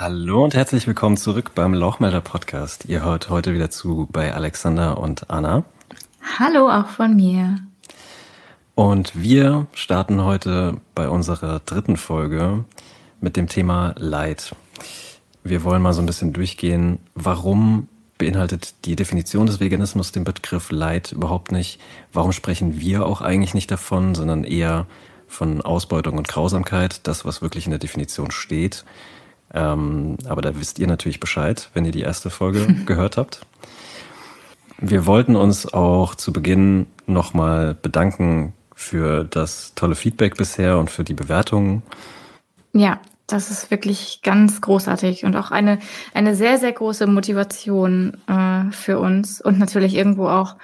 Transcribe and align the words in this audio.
Hallo 0.00 0.44
und 0.44 0.54
herzlich 0.54 0.86
willkommen 0.86 1.16
zurück 1.16 1.56
beim 1.56 1.74
Lauchmelder 1.74 2.20
Podcast. 2.20 2.84
Ihr 2.84 3.02
hört 3.02 3.30
heute 3.30 3.52
wieder 3.52 3.68
zu 3.68 4.06
bei 4.12 4.32
Alexander 4.32 4.98
und 4.98 5.28
Anna. 5.28 5.64
Hallo 6.38 6.70
auch 6.70 6.86
von 6.86 7.16
mir. 7.16 7.58
Und 8.76 9.20
wir 9.20 9.66
starten 9.72 10.22
heute 10.22 10.76
bei 10.94 11.08
unserer 11.08 11.58
dritten 11.58 11.96
Folge 11.96 12.64
mit 13.20 13.36
dem 13.36 13.48
Thema 13.48 13.96
Leid. 13.98 14.54
Wir 15.42 15.64
wollen 15.64 15.82
mal 15.82 15.94
so 15.94 16.00
ein 16.00 16.06
bisschen 16.06 16.32
durchgehen, 16.32 17.00
warum 17.16 17.88
beinhaltet 18.18 18.76
die 18.84 18.94
Definition 18.94 19.46
des 19.46 19.58
Veganismus 19.58 20.12
den 20.12 20.22
Begriff 20.22 20.70
Leid 20.70 21.10
überhaupt 21.10 21.50
nicht? 21.50 21.80
Warum 22.12 22.30
sprechen 22.30 22.78
wir 22.78 23.04
auch 23.04 23.20
eigentlich 23.20 23.52
nicht 23.52 23.72
davon, 23.72 24.14
sondern 24.14 24.44
eher 24.44 24.86
von 25.26 25.60
Ausbeutung 25.60 26.18
und 26.18 26.28
Grausamkeit, 26.28 27.00
das, 27.08 27.24
was 27.24 27.42
wirklich 27.42 27.64
in 27.64 27.70
der 27.70 27.80
Definition 27.80 28.30
steht? 28.30 28.84
Ähm, 29.54 30.16
aber 30.26 30.42
da 30.42 30.58
wisst 30.58 30.78
ihr 30.78 30.86
natürlich 30.86 31.20
Bescheid, 31.20 31.70
wenn 31.74 31.84
ihr 31.84 31.92
die 31.92 32.02
erste 32.02 32.30
Folge 32.30 32.66
gehört 32.86 33.16
habt. 33.16 33.46
Wir 34.80 35.06
wollten 35.06 35.36
uns 35.36 35.72
auch 35.72 36.14
zu 36.14 36.32
Beginn 36.32 36.86
nochmal 37.06 37.74
bedanken 37.74 38.52
für 38.74 39.24
das 39.24 39.72
tolle 39.74 39.96
Feedback 39.96 40.36
bisher 40.36 40.78
und 40.78 40.90
für 40.90 41.02
die 41.02 41.14
Bewertungen. 41.14 41.82
Ja, 42.72 43.00
das 43.26 43.50
ist 43.50 43.70
wirklich 43.70 44.20
ganz 44.22 44.60
großartig 44.60 45.24
und 45.24 45.36
auch 45.36 45.50
eine, 45.50 45.78
eine 46.14 46.34
sehr, 46.34 46.58
sehr 46.58 46.72
große 46.72 47.06
Motivation 47.06 48.16
äh, 48.26 48.70
für 48.72 48.98
uns 48.98 49.40
und 49.40 49.58
natürlich 49.58 49.94
irgendwo 49.94 50.28
auch 50.28 50.56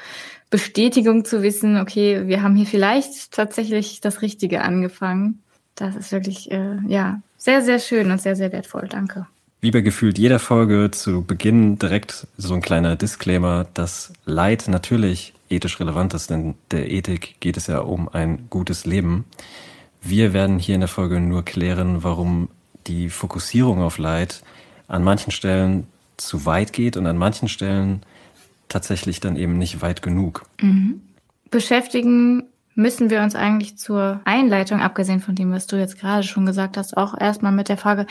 Bestätigung 0.48 1.24
zu 1.24 1.42
wissen, 1.42 1.76
okay, 1.78 2.26
wir 2.26 2.42
haben 2.42 2.54
hier 2.56 2.66
vielleicht 2.66 3.32
tatsächlich 3.32 4.00
das 4.00 4.22
Richtige 4.22 4.62
angefangen. 4.62 5.43
Das 5.74 5.96
ist 5.96 6.12
wirklich, 6.12 6.50
äh, 6.50 6.76
ja, 6.86 7.20
sehr, 7.36 7.62
sehr 7.62 7.78
schön 7.78 8.10
und 8.10 8.20
sehr, 8.20 8.36
sehr 8.36 8.52
wertvoll. 8.52 8.88
Danke. 8.88 9.26
Wie 9.60 9.70
bei 9.70 9.80
gefühlt 9.80 10.18
jeder 10.18 10.38
Folge 10.38 10.90
zu 10.90 11.22
Beginn 11.22 11.78
direkt 11.78 12.26
so 12.36 12.54
ein 12.54 12.60
kleiner 12.60 12.96
Disclaimer, 12.96 13.66
dass 13.74 14.12
Leid 14.26 14.68
natürlich 14.68 15.32
ethisch 15.48 15.80
relevant 15.80 16.14
ist, 16.14 16.30
denn 16.30 16.54
der 16.70 16.90
Ethik 16.90 17.36
geht 17.40 17.56
es 17.56 17.66
ja 17.66 17.78
um 17.78 18.08
ein 18.08 18.46
gutes 18.50 18.84
Leben. 18.84 19.24
Wir 20.02 20.32
werden 20.32 20.58
hier 20.58 20.74
in 20.74 20.82
der 20.82 20.88
Folge 20.88 21.18
nur 21.20 21.44
klären, 21.44 22.04
warum 22.04 22.48
die 22.86 23.08
Fokussierung 23.08 23.80
auf 23.80 23.98
Leid 23.98 24.42
an 24.86 25.02
manchen 25.02 25.30
Stellen 25.30 25.86
zu 26.16 26.44
weit 26.44 26.72
geht 26.72 26.96
und 26.96 27.06
an 27.06 27.16
manchen 27.16 27.48
Stellen 27.48 28.02
tatsächlich 28.68 29.20
dann 29.20 29.36
eben 29.36 29.56
nicht 29.58 29.82
weit 29.82 30.02
genug. 30.02 30.44
Mhm. 30.60 31.00
Beschäftigen 31.50 32.44
müssen 32.74 33.10
wir 33.10 33.22
uns 33.22 33.34
eigentlich 33.34 33.76
zur 33.78 34.20
Einleitung, 34.24 34.80
abgesehen 34.80 35.20
von 35.20 35.34
dem, 35.34 35.52
was 35.52 35.66
du 35.66 35.76
jetzt 35.76 35.98
gerade 35.98 36.22
schon 36.22 36.46
gesagt 36.46 36.76
hast, 36.76 36.96
auch 36.96 37.18
erstmal 37.18 37.52
mit 37.52 37.68
der 37.68 37.76
Frage, 37.76 38.06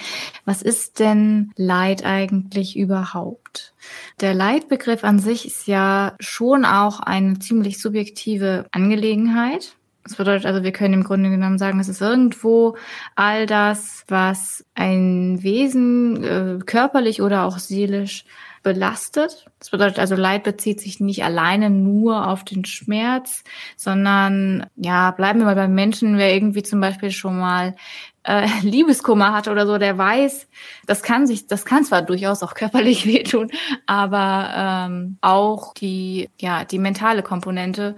was 0.46 0.62
ist 0.62 1.00
denn 1.00 1.52
Leid 1.56 2.06
eigentlich 2.06 2.78
überhaupt? 2.78 3.74
Der 4.22 4.34
Leidbegriff 4.34 5.04
an 5.04 5.20
sich 5.20 5.46
ist 5.46 5.68
ja 5.68 6.14
schon 6.20 6.66
auch 6.66 7.00
eine 7.00 7.40
ziemlich 7.40 7.82
subjektive 7.82 8.66
Angelegenheit. 8.72 9.76
Das 10.04 10.16
bedeutet 10.16 10.46
also, 10.46 10.64
wir 10.64 10.74
können 10.74 10.96
im 10.96 11.04
Grunde 11.04 11.30
genommen 11.30 11.58
sagen, 11.58 11.80
es 11.80 11.88
ist 11.88 12.02
irgendwo 12.02 12.76
all 13.16 13.46
das, 13.46 14.04
was 14.08 14.66
ein 14.76 15.42
Wesen 15.44 16.24
äh, 16.24 16.60
körperlich 16.66 17.22
oder 17.22 17.44
auch 17.44 17.58
seelisch 17.58 18.26
belastet. 18.64 19.46
Das 19.60 19.70
bedeutet 19.70 20.00
also, 20.00 20.16
Leid 20.16 20.44
bezieht 20.44 20.80
sich 20.82 21.00
nicht 21.00 21.24
alleine 21.24 21.70
nur 21.70 22.28
auf 22.28 22.44
den 22.44 22.66
Schmerz, 22.66 23.44
sondern 23.76 24.66
ja, 24.76 25.12
bleiben 25.12 25.40
wir 25.40 25.46
mal 25.46 25.56
beim 25.56 25.76
Menschen, 25.76 26.18
wer 26.18 26.34
irgendwie 26.34 26.64
zum 26.64 26.80
Beispiel 26.80 27.12
schon 27.12 27.38
mal 27.38 27.76
äh, 28.24 28.48
Liebeskummer 28.62 29.34
hat 29.34 29.48
oder 29.48 29.68
so, 29.68 29.78
der 29.78 29.98
weiß, 29.98 30.48
das 30.86 31.04
kann 31.04 31.28
sich, 31.28 31.48
das 31.48 31.66
kann 31.66 31.84
zwar 31.84 32.02
durchaus 32.02 32.44
auch 32.44 32.54
körperlich 32.54 33.06
wehtun, 33.08 33.52
aber 33.86 34.88
ähm, 34.90 35.18
auch 35.22 35.74
die, 35.74 36.30
ja, 36.40 36.66
die 36.66 36.80
mentale 36.80 37.24
Komponente 37.24 37.96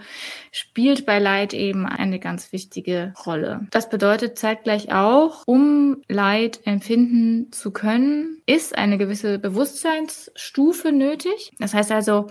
spielt 0.51 1.05
bei 1.05 1.19
Leid 1.19 1.53
eben 1.53 1.85
eine 1.85 2.19
ganz 2.19 2.51
wichtige 2.51 3.13
Rolle. 3.25 3.67
Das 3.71 3.89
bedeutet 3.89 4.37
zeitgleich 4.39 4.93
auch, 4.93 5.43
um 5.45 5.97
Leid 6.07 6.61
empfinden 6.65 7.51
zu 7.51 7.71
können, 7.71 8.41
ist 8.45 8.77
eine 8.77 8.97
gewisse 8.97 9.39
Bewusstseinsstufe 9.39 10.91
nötig. 10.91 11.53
Das 11.59 11.73
heißt 11.73 11.91
also, 11.91 12.27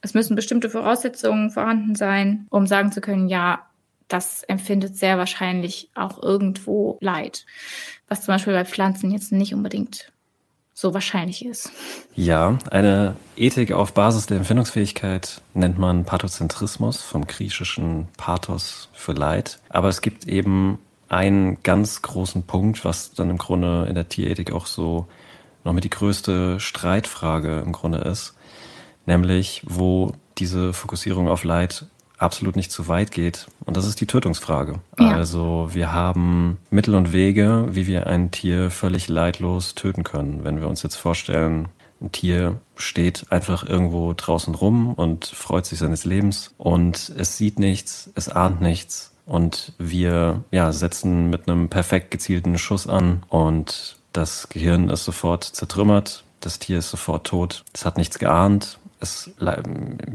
es 0.00 0.14
müssen 0.14 0.36
bestimmte 0.36 0.70
Voraussetzungen 0.70 1.50
vorhanden 1.50 1.94
sein, 1.94 2.46
um 2.50 2.66
sagen 2.66 2.92
zu 2.92 3.00
können, 3.00 3.28
ja, 3.28 3.66
das 4.08 4.42
empfindet 4.44 4.96
sehr 4.96 5.18
wahrscheinlich 5.18 5.90
auch 5.94 6.22
irgendwo 6.22 6.98
Leid. 7.00 7.46
Was 8.08 8.22
zum 8.22 8.34
Beispiel 8.34 8.52
bei 8.52 8.64
Pflanzen 8.64 9.10
jetzt 9.10 9.32
nicht 9.32 9.54
unbedingt 9.54 10.12
so 10.74 10.92
wahrscheinlich 10.92 11.44
ist. 11.44 11.70
Ja, 12.14 12.58
eine 12.70 13.16
Ethik 13.36 13.72
auf 13.72 13.94
Basis 13.94 14.26
der 14.26 14.38
Empfindungsfähigkeit 14.38 15.40
nennt 15.54 15.78
man 15.78 16.04
Pathozentrismus, 16.04 17.00
vom 17.00 17.26
griechischen 17.26 18.08
Pathos 18.16 18.88
für 18.92 19.12
Leid. 19.12 19.60
Aber 19.68 19.88
es 19.88 20.00
gibt 20.00 20.26
eben 20.26 20.78
einen 21.08 21.62
ganz 21.62 22.02
großen 22.02 22.42
Punkt, 22.42 22.84
was 22.84 23.12
dann 23.12 23.30
im 23.30 23.38
Grunde 23.38 23.86
in 23.88 23.94
der 23.94 24.08
Tierethik 24.08 24.52
auch 24.52 24.66
so 24.66 25.06
noch 25.62 25.72
mit 25.72 25.84
die 25.84 25.90
größte 25.90 26.58
Streitfrage 26.58 27.60
im 27.60 27.72
Grunde 27.72 27.98
ist, 27.98 28.34
nämlich 29.06 29.62
wo 29.64 30.12
diese 30.38 30.72
Fokussierung 30.72 31.28
auf 31.28 31.44
Leid 31.44 31.86
absolut 32.18 32.56
nicht 32.56 32.70
zu 32.72 32.88
weit 32.88 33.10
geht. 33.10 33.46
Und 33.64 33.76
das 33.76 33.86
ist 33.86 34.00
die 34.00 34.06
Tötungsfrage. 34.06 34.80
Ja. 34.98 35.10
Also 35.10 35.70
wir 35.72 35.92
haben 35.92 36.58
Mittel 36.70 36.94
und 36.94 37.12
Wege, 37.12 37.68
wie 37.70 37.86
wir 37.86 38.06
ein 38.06 38.30
Tier 38.30 38.70
völlig 38.70 39.08
leidlos 39.08 39.74
töten 39.74 40.04
können. 40.04 40.44
Wenn 40.44 40.60
wir 40.60 40.68
uns 40.68 40.82
jetzt 40.82 40.96
vorstellen, 40.96 41.68
ein 42.00 42.12
Tier 42.12 42.60
steht 42.76 43.26
einfach 43.30 43.66
irgendwo 43.66 44.12
draußen 44.12 44.54
rum 44.54 44.92
und 44.92 45.26
freut 45.26 45.66
sich 45.66 45.78
seines 45.78 46.04
Lebens 46.04 46.54
und 46.58 47.12
es 47.16 47.36
sieht 47.36 47.58
nichts, 47.58 48.10
es 48.14 48.28
ahnt 48.28 48.60
nichts 48.60 49.12
und 49.26 49.72
wir 49.78 50.44
ja, 50.50 50.72
setzen 50.72 51.30
mit 51.30 51.48
einem 51.48 51.68
perfekt 51.68 52.10
gezielten 52.10 52.58
Schuss 52.58 52.86
an 52.86 53.22
und 53.28 53.96
das 54.12 54.48
Gehirn 54.48 54.90
ist 54.90 55.04
sofort 55.04 55.44
zertrümmert, 55.44 56.24
das 56.40 56.58
Tier 56.58 56.78
ist 56.78 56.90
sofort 56.90 57.26
tot, 57.26 57.64
es 57.72 57.86
hat 57.86 57.96
nichts 57.96 58.18
geahnt, 58.18 58.78
es 59.04 59.30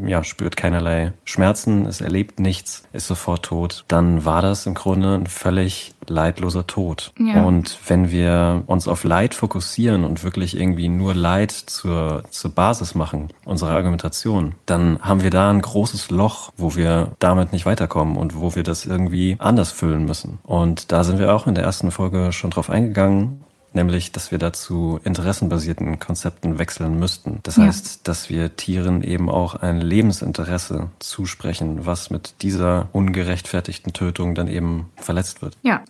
ja, 0.06 0.24
spürt 0.24 0.58
keinerlei 0.58 1.14
Schmerzen, 1.24 1.86
es 1.86 2.02
erlebt 2.02 2.40
nichts, 2.40 2.84
ist 2.92 3.08
sofort 3.08 3.46
tot, 3.46 3.86
dann 3.88 4.26
war 4.26 4.42
das 4.42 4.66
im 4.66 4.74
Grunde 4.74 5.16
ein 5.16 5.28
völlig 5.28 5.94
leidloser 6.08 6.68
Tod. 6.68 7.14
Ja. 7.20 7.44
Und 7.44 7.78
wenn 7.88 8.12
wir 8.12 8.64
uns 8.66 8.88
auf 8.88 9.04
Leid 9.04 9.36
fokussieren 9.36 10.04
und 10.04 10.24
wirklich 10.24 10.60
irgendwie 10.60 10.90
nur 10.90 11.14
Leid 11.14 11.52
zur, 11.52 12.24
zur 12.30 12.52
Basis 12.52 12.96
machen, 12.96 13.30
unserer 13.46 13.72
Argumentation, 13.72 14.56
dann 14.66 15.00
haben 15.02 15.24
wir 15.24 15.30
da 15.30 15.50
ein 15.50 15.62
großes 15.62 16.10
Loch, 16.10 16.52
wo 16.58 16.76
wir 16.76 17.12
damit 17.20 17.54
nicht 17.54 17.66
weiterkommen 17.66 18.18
und 18.18 18.36
wo 18.36 18.56
wir 18.56 18.64
das 18.64 18.86
irgendwie 18.86 19.36
anders 19.40 19.72
füllen 19.72 20.06
müssen. 20.06 20.40
Und 20.44 20.92
da 20.92 21.04
sind 21.04 21.20
wir 21.20 21.34
auch 21.34 21.48
in 21.48 21.56
der 21.56 21.64
ersten 21.64 21.92
Folge 21.92 22.32
schon 22.32 22.50
drauf 22.50 22.70
eingegangen 22.70 23.44
nämlich 23.74 24.12
dass 24.12 24.32
wir 24.32 24.38
dazu 24.38 25.00
interessenbasierten 25.04 26.00
Konzepten 26.00 26.60
wechseln 26.60 27.00
müssten. 27.00 27.40
Das 27.44 27.58
ja. 27.58 27.64
heißt, 27.64 28.08
dass 28.08 28.30
wir 28.30 28.56
Tieren 28.56 29.04
eben 29.04 29.30
auch 29.30 29.56
ein 29.56 29.82
Lebensinteresse 29.82 30.90
zusprechen, 31.00 31.86
was 31.86 32.10
mit 32.10 32.42
dieser 32.42 32.90
ungerechtfertigten 32.92 33.94
Tötung 33.94 34.36
dann 34.36 34.48
eben 34.48 34.92
verletzt 34.96 35.42
wird. 35.42 35.58
Ja, 35.62 35.84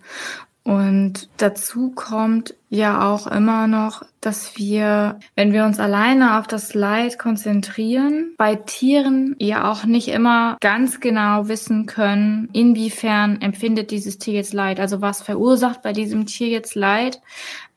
und 0.69 1.29
dazu 1.37 1.89
kommt 1.95 2.53
ja 2.69 3.11
auch 3.11 3.25
immer 3.25 3.65
noch, 3.65 4.03
dass 4.21 4.55
wir, 4.55 5.17
wenn 5.35 5.51
wir 5.51 5.65
uns 5.65 5.79
alleine 5.79 6.37
auf 6.37 6.45
das 6.45 6.75
Leid 6.75 7.17
konzentrieren, 7.17 8.35
bei 8.37 8.53
Tieren 8.53 9.35
ja 9.39 9.71
auch 9.71 9.85
nicht 9.85 10.09
immer 10.09 10.57
ganz 10.61 10.99
genau 10.99 11.47
wissen 11.47 11.87
können, 11.87 12.49
inwiefern 12.53 13.41
empfindet 13.41 13.89
dieses 13.89 14.19
Tier 14.19 14.35
jetzt 14.35 14.53
Leid. 14.53 14.79
Also 14.79 15.01
was 15.01 15.23
verursacht 15.23 15.81
bei 15.81 15.91
diesem 15.91 16.27
Tier 16.27 16.49
jetzt 16.49 16.75
Leid 16.75 17.19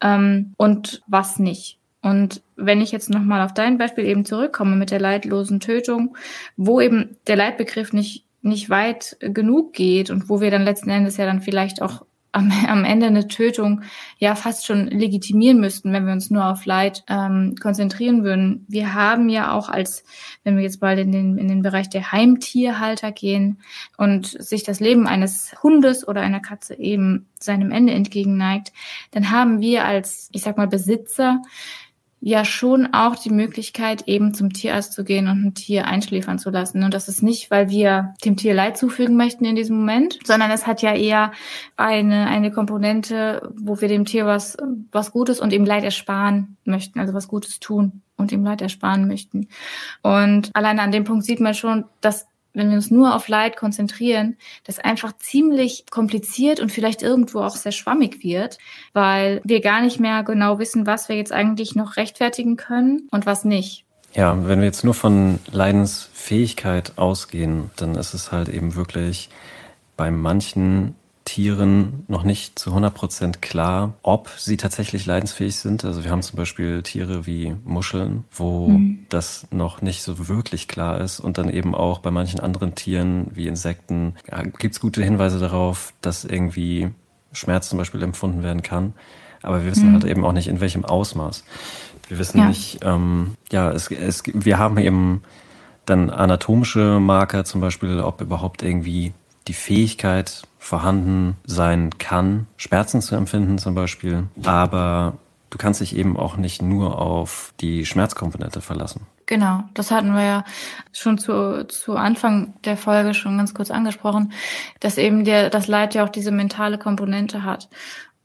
ähm, 0.02 0.52
und 0.58 1.00
was 1.06 1.38
nicht. 1.38 1.78
Und 2.02 2.42
wenn 2.56 2.82
ich 2.82 2.92
jetzt 2.92 3.08
nochmal 3.08 3.40
auf 3.40 3.54
dein 3.54 3.78
Beispiel 3.78 4.04
eben 4.04 4.26
zurückkomme 4.26 4.76
mit 4.76 4.90
der 4.90 5.00
leidlosen 5.00 5.60
Tötung, 5.60 6.14
wo 6.58 6.78
eben 6.78 7.16
der 7.26 7.36
Leitbegriff 7.36 7.94
nicht 7.94 8.26
nicht 8.44 8.70
weit 8.70 9.16
genug 9.20 9.72
geht 9.72 10.10
und 10.10 10.28
wo 10.28 10.40
wir 10.40 10.50
dann 10.50 10.64
letzten 10.64 10.90
Endes 10.90 11.16
ja 11.16 11.26
dann 11.26 11.40
vielleicht 11.40 11.80
auch 11.80 12.04
am, 12.32 12.50
am 12.66 12.84
Ende 12.84 13.06
eine 13.06 13.28
Tötung 13.28 13.82
ja 14.18 14.34
fast 14.34 14.66
schon 14.66 14.86
legitimieren 14.88 15.60
müssten, 15.60 15.92
wenn 15.92 16.06
wir 16.06 16.12
uns 16.12 16.30
nur 16.30 16.46
auf 16.46 16.64
Leid 16.64 17.04
ähm, 17.08 17.54
konzentrieren 17.60 18.24
würden. 18.24 18.66
Wir 18.68 18.94
haben 18.94 19.28
ja 19.28 19.52
auch 19.52 19.68
als, 19.68 20.04
wenn 20.42 20.56
wir 20.56 20.62
jetzt 20.62 20.80
bald 20.80 20.98
in 20.98 21.12
den, 21.12 21.38
in 21.38 21.48
den 21.48 21.62
Bereich 21.62 21.88
der 21.88 22.10
Heimtierhalter 22.10 23.12
gehen 23.12 23.60
und 23.96 24.26
sich 24.26 24.64
das 24.64 24.80
Leben 24.80 25.06
eines 25.06 25.54
Hundes 25.62 26.06
oder 26.08 26.22
einer 26.22 26.40
Katze 26.40 26.74
eben 26.78 27.28
seinem 27.38 27.70
Ende 27.70 27.92
entgegenneigt, 27.92 28.72
dann 29.10 29.30
haben 29.30 29.60
wir 29.60 29.84
als, 29.84 30.28
ich 30.32 30.42
sag 30.42 30.56
mal, 30.56 30.68
Besitzer 30.68 31.42
ja 32.24 32.44
schon 32.44 32.94
auch 32.94 33.16
die 33.16 33.30
Möglichkeit, 33.30 34.06
eben 34.06 34.32
zum 34.32 34.52
Tierarzt 34.52 34.92
zu 34.92 35.02
gehen 35.02 35.26
und 35.26 35.44
ein 35.44 35.54
Tier 35.54 35.86
einschläfern 35.88 36.38
zu 36.38 36.50
lassen. 36.50 36.84
Und 36.84 36.94
das 36.94 37.08
ist 37.08 37.20
nicht, 37.20 37.50
weil 37.50 37.68
wir 37.68 38.14
dem 38.24 38.36
Tier 38.36 38.54
Leid 38.54 38.78
zufügen 38.78 39.16
möchten 39.16 39.44
in 39.44 39.56
diesem 39.56 39.76
Moment, 39.76 40.20
sondern 40.24 40.52
es 40.52 40.68
hat 40.68 40.82
ja 40.82 40.94
eher 40.94 41.32
eine, 41.76 42.28
eine 42.28 42.52
Komponente, 42.52 43.52
wo 43.56 43.80
wir 43.80 43.88
dem 43.88 44.04
Tier 44.04 44.24
was, 44.24 44.56
was 44.92 45.10
Gutes 45.10 45.40
und 45.40 45.52
ihm 45.52 45.66
Leid 45.66 45.82
ersparen 45.82 46.56
möchten, 46.64 47.00
also 47.00 47.12
was 47.12 47.26
Gutes 47.26 47.58
tun 47.58 48.02
und 48.16 48.30
ihm 48.30 48.44
Leid 48.44 48.62
ersparen 48.62 49.08
möchten. 49.08 49.48
Und 50.02 50.54
alleine 50.54 50.82
an 50.82 50.92
dem 50.92 51.02
Punkt 51.02 51.24
sieht 51.24 51.40
man 51.40 51.54
schon, 51.54 51.86
dass 52.00 52.28
wenn 52.54 52.68
wir 52.68 52.76
uns 52.76 52.90
nur 52.90 53.14
auf 53.14 53.28
Leid 53.28 53.56
konzentrieren, 53.56 54.36
das 54.64 54.78
einfach 54.78 55.16
ziemlich 55.16 55.84
kompliziert 55.90 56.60
und 56.60 56.70
vielleicht 56.70 57.02
irgendwo 57.02 57.40
auch 57.40 57.56
sehr 57.56 57.72
schwammig 57.72 58.22
wird, 58.22 58.58
weil 58.92 59.40
wir 59.44 59.60
gar 59.60 59.80
nicht 59.80 60.00
mehr 60.00 60.22
genau 60.22 60.58
wissen, 60.58 60.86
was 60.86 61.08
wir 61.08 61.16
jetzt 61.16 61.32
eigentlich 61.32 61.74
noch 61.74 61.96
rechtfertigen 61.96 62.56
können 62.56 63.08
und 63.10 63.26
was 63.26 63.44
nicht. 63.44 63.84
Ja, 64.14 64.36
wenn 64.46 64.58
wir 64.58 64.66
jetzt 64.66 64.84
nur 64.84 64.94
von 64.94 65.38
Leidensfähigkeit 65.50 66.92
ausgehen, 66.96 67.70
dann 67.76 67.94
ist 67.94 68.12
es 68.12 68.30
halt 68.30 68.48
eben 68.48 68.74
wirklich 68.74 69.30
bei 69.96 70.10
manchen 70.10 70.94
Tieren 71.32 72.04
noch 72.08 72.24
nicht 72.24 72.58
zu 72.58 72.68
100 72.68 72.92
Prozent 72.92 73.40
klar, 73.40 73.94
ob 74.02 74.28
sie 74.36 74.58
tatsächlich 74.58 75.06
leidensfähig 75.06 75.56
sind. 75.56 75.82
Also 75.82 76.04
wir 76.04 76.10
haben 76.10 76.20
zum 76.20 76.36
Beispiel 76.36 76.82
Tiere 76.82 77.24
wie 77.24 77.56
Muscheln, 77.64 78.24
wo 78.32 78.68
mhm. 78.68 79.06
das 79.08 79.46
noch 79.50 79.80
nicht 79.80 80.02
so 80.02 80.28
wirklich 80.28 80.68
klar 80.68 81.00
ist. 81.00 81.20
Und 81.20 81.38
dann 81.38 81.48
eben 81.48 81.74
auch 81.74 82.00
bei 82.00 82.10
manchen 82.10 82.38
anderen 82.38 82.74
Tieren 82.74 83.28
wie 83.32 83.46
Insekten 83.46 84.14
ja, 84.30 84.42
gibt 84.42 84.74
es 84.74 84.80
gute 84.80 85.02
Hinweise 85.02 85.38
darauf, 85.38 85.94
dass 86.02 86.26
irgendwie 86.26 86.90
Schmerz 87.32 87.70
zum 87.70 87.78
Beispiel 87.78 88.02
empfunden 88.02 88.42
werden 88.42 88.60
kann. 88.60 88.92
Aber 89.40 89.64
wir 89.64 89.70
wissen 89.70 89.88
mhm. 89.88 89.94
halt 89.94 90.04
eben 90.04 90.26
auch 90.26 90.32
nicht, 90.32 90.48
in 90.48 90.60
welchem 90.60 90.84
Ausmaß. 90.84 91.44
Wir 92.08 92.18
wissen 92.18 92.40
ja. 92.40 92.48
nicht, 92.48 92.80
ähm, 92.84 93.38
ja, 93.50 93.70
es, 93.70 93.90
es, 93.90 94.22
wir 94.26 94.58
haben 94.58 94.76
eben 94.76 95.22
dann 95.86 96.10
anatomische 96.10 97.00
Marker 97.00 97.46
zum 97.46 97.62
Beispiel, 97.62 98.00
ob 98.00 98.20
überhaupt 98.20 98.62
irgendwie 98.62 99.14
die 99.48 99.54
Fähigkeit 99.54 100.42
vorhanden 100.58 101.36
sein 101.44 101.90
kann, 101.98 102.46
Schmerzen 102.56 103.02
zu 103.02 103.16
empfinden 103.16 103.58
zum 103.58 103.74
Beispiel. 103.74 104.24
Aber 104.44 105.18
du 105.50 105.58
kannst 105.58 105.80
dich 105.80 105.96
eben 105.96 106.16
auch 106.16 106.36
nicht 106.36 106.62
nur 106.62 107.00
auf 107.00 107.52
die 107.60 107.84
Schmerzkomponente 107.84 108.60
verlassen. 108.60 109.06
Genau, 109.26 109.64
das 109.74 109.90
hatten 109.90 110.12
wir 110.14 110.24
ja 110.24 110.44
schon 110.92 111.18
zu, 111.18 111.66
zu 111.66 111.96
Anfang 111.96 112.54
der 112.64 112.76
Folge 112.76 113.14
schon 113.14 113.38
ganz 113.38 113.54
kurz 113.54 113.70
angesprochen, 113.70 114.32
dass 114.80 114.98
eben 114.98 115.24
der, 115.24 115.48
das 115.50 115.68
Leid 115.68 115.94
ja 115.94 116.04
auch 116.04 116.08
diese 116.08 116.32
mentale 116.32 116.78
Komponente 116.78 117.44
hat. 117.44 117.68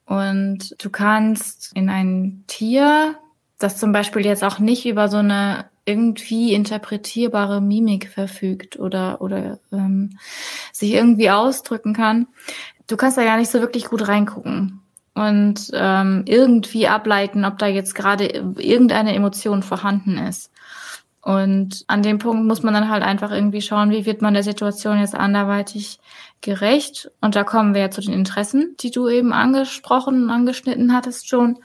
Und 0.06 0.76
du 0.84 0.90
kannst 0.90 1.72
in 1.76 1.90
ein 1.90 2.44
Tier, 2.48 3.16
das 3.60 3.78
zum 3.78 3.92
Beispiel 3.92 4.26
jetzt 4.26 4.44
auch 4.44 4.60
nicht 4.60 4.86
über 4.86 5.08
so 5.08 5.18
eine 5.18 5.66
irgendwie 5.88 6.54
interpretierbare 6.54 7.62
Mimik 7.62 8.10
verfügt 8.10 8.78
oder, 8.78 9.22
oder 9.22 9.60
ähm, 9.72 10.18
sich 10.74 10.92
irgendwie 10.92 11.30
ausdrücken 11.32 11.94
kann, 11.94 12.28
du 12.88 12.98
kannst 12.98 13.18
da 13.18 13.22
ja 13.22 13.38
nicht 13.38 13.50
so 13.50 13.62
wirklich 13.62 13.86
gut 13.86 14.08
reingucken 14.08 14.82
und 15.14 15.72
ähm, 15.74 16.24
irgendwie 16.26 16.88
ableiten, 16.88 17.46
ob 17.46 17.58
da 17.58 17.68
jetzt 17.68 17.96
gerade 17.96 18.26
irgendeine 18.26 19.16
Emotion 19.16 19.64
vorhanden 19.64 20.18
ist. 20.18 20.52
Und 21.22 21.84
an 21.88 22.04
dem 22.04 22.20
Punkt 22.20 22.46
muss 22.46 22.64
man 22.64 22.74
dann 22.74 22.90
halt 22.90 23.04
einfach 23.04 23.32
irgendwie 23.32 23.62
schauen, 23.62 23.90
wie 23.90 24.06
wird 24.06 24.22
man 24.22 24.34
der 24.34 24.44
Situation 24.44 25.00
jetzt 25.00 25.16
anderweitig 25.16 26.00
gerecht. 26.42 27.12
Und 27.20 27.36
da 27.36 27.44
kommen 27.44 27.74
wir 27.74 27.82
ja 27.82 27.92
zu 27.92 28.02
den 28.02 28.14
Interessen, 28.14 28.76
die 28.80 28.92
du 28.92 29.10
eben 29.10 29.34
angesprochen 29.34 30.30
angeschnitten 30.30 30.94
hattest 30.94 31.28
schon. 31.28 31.58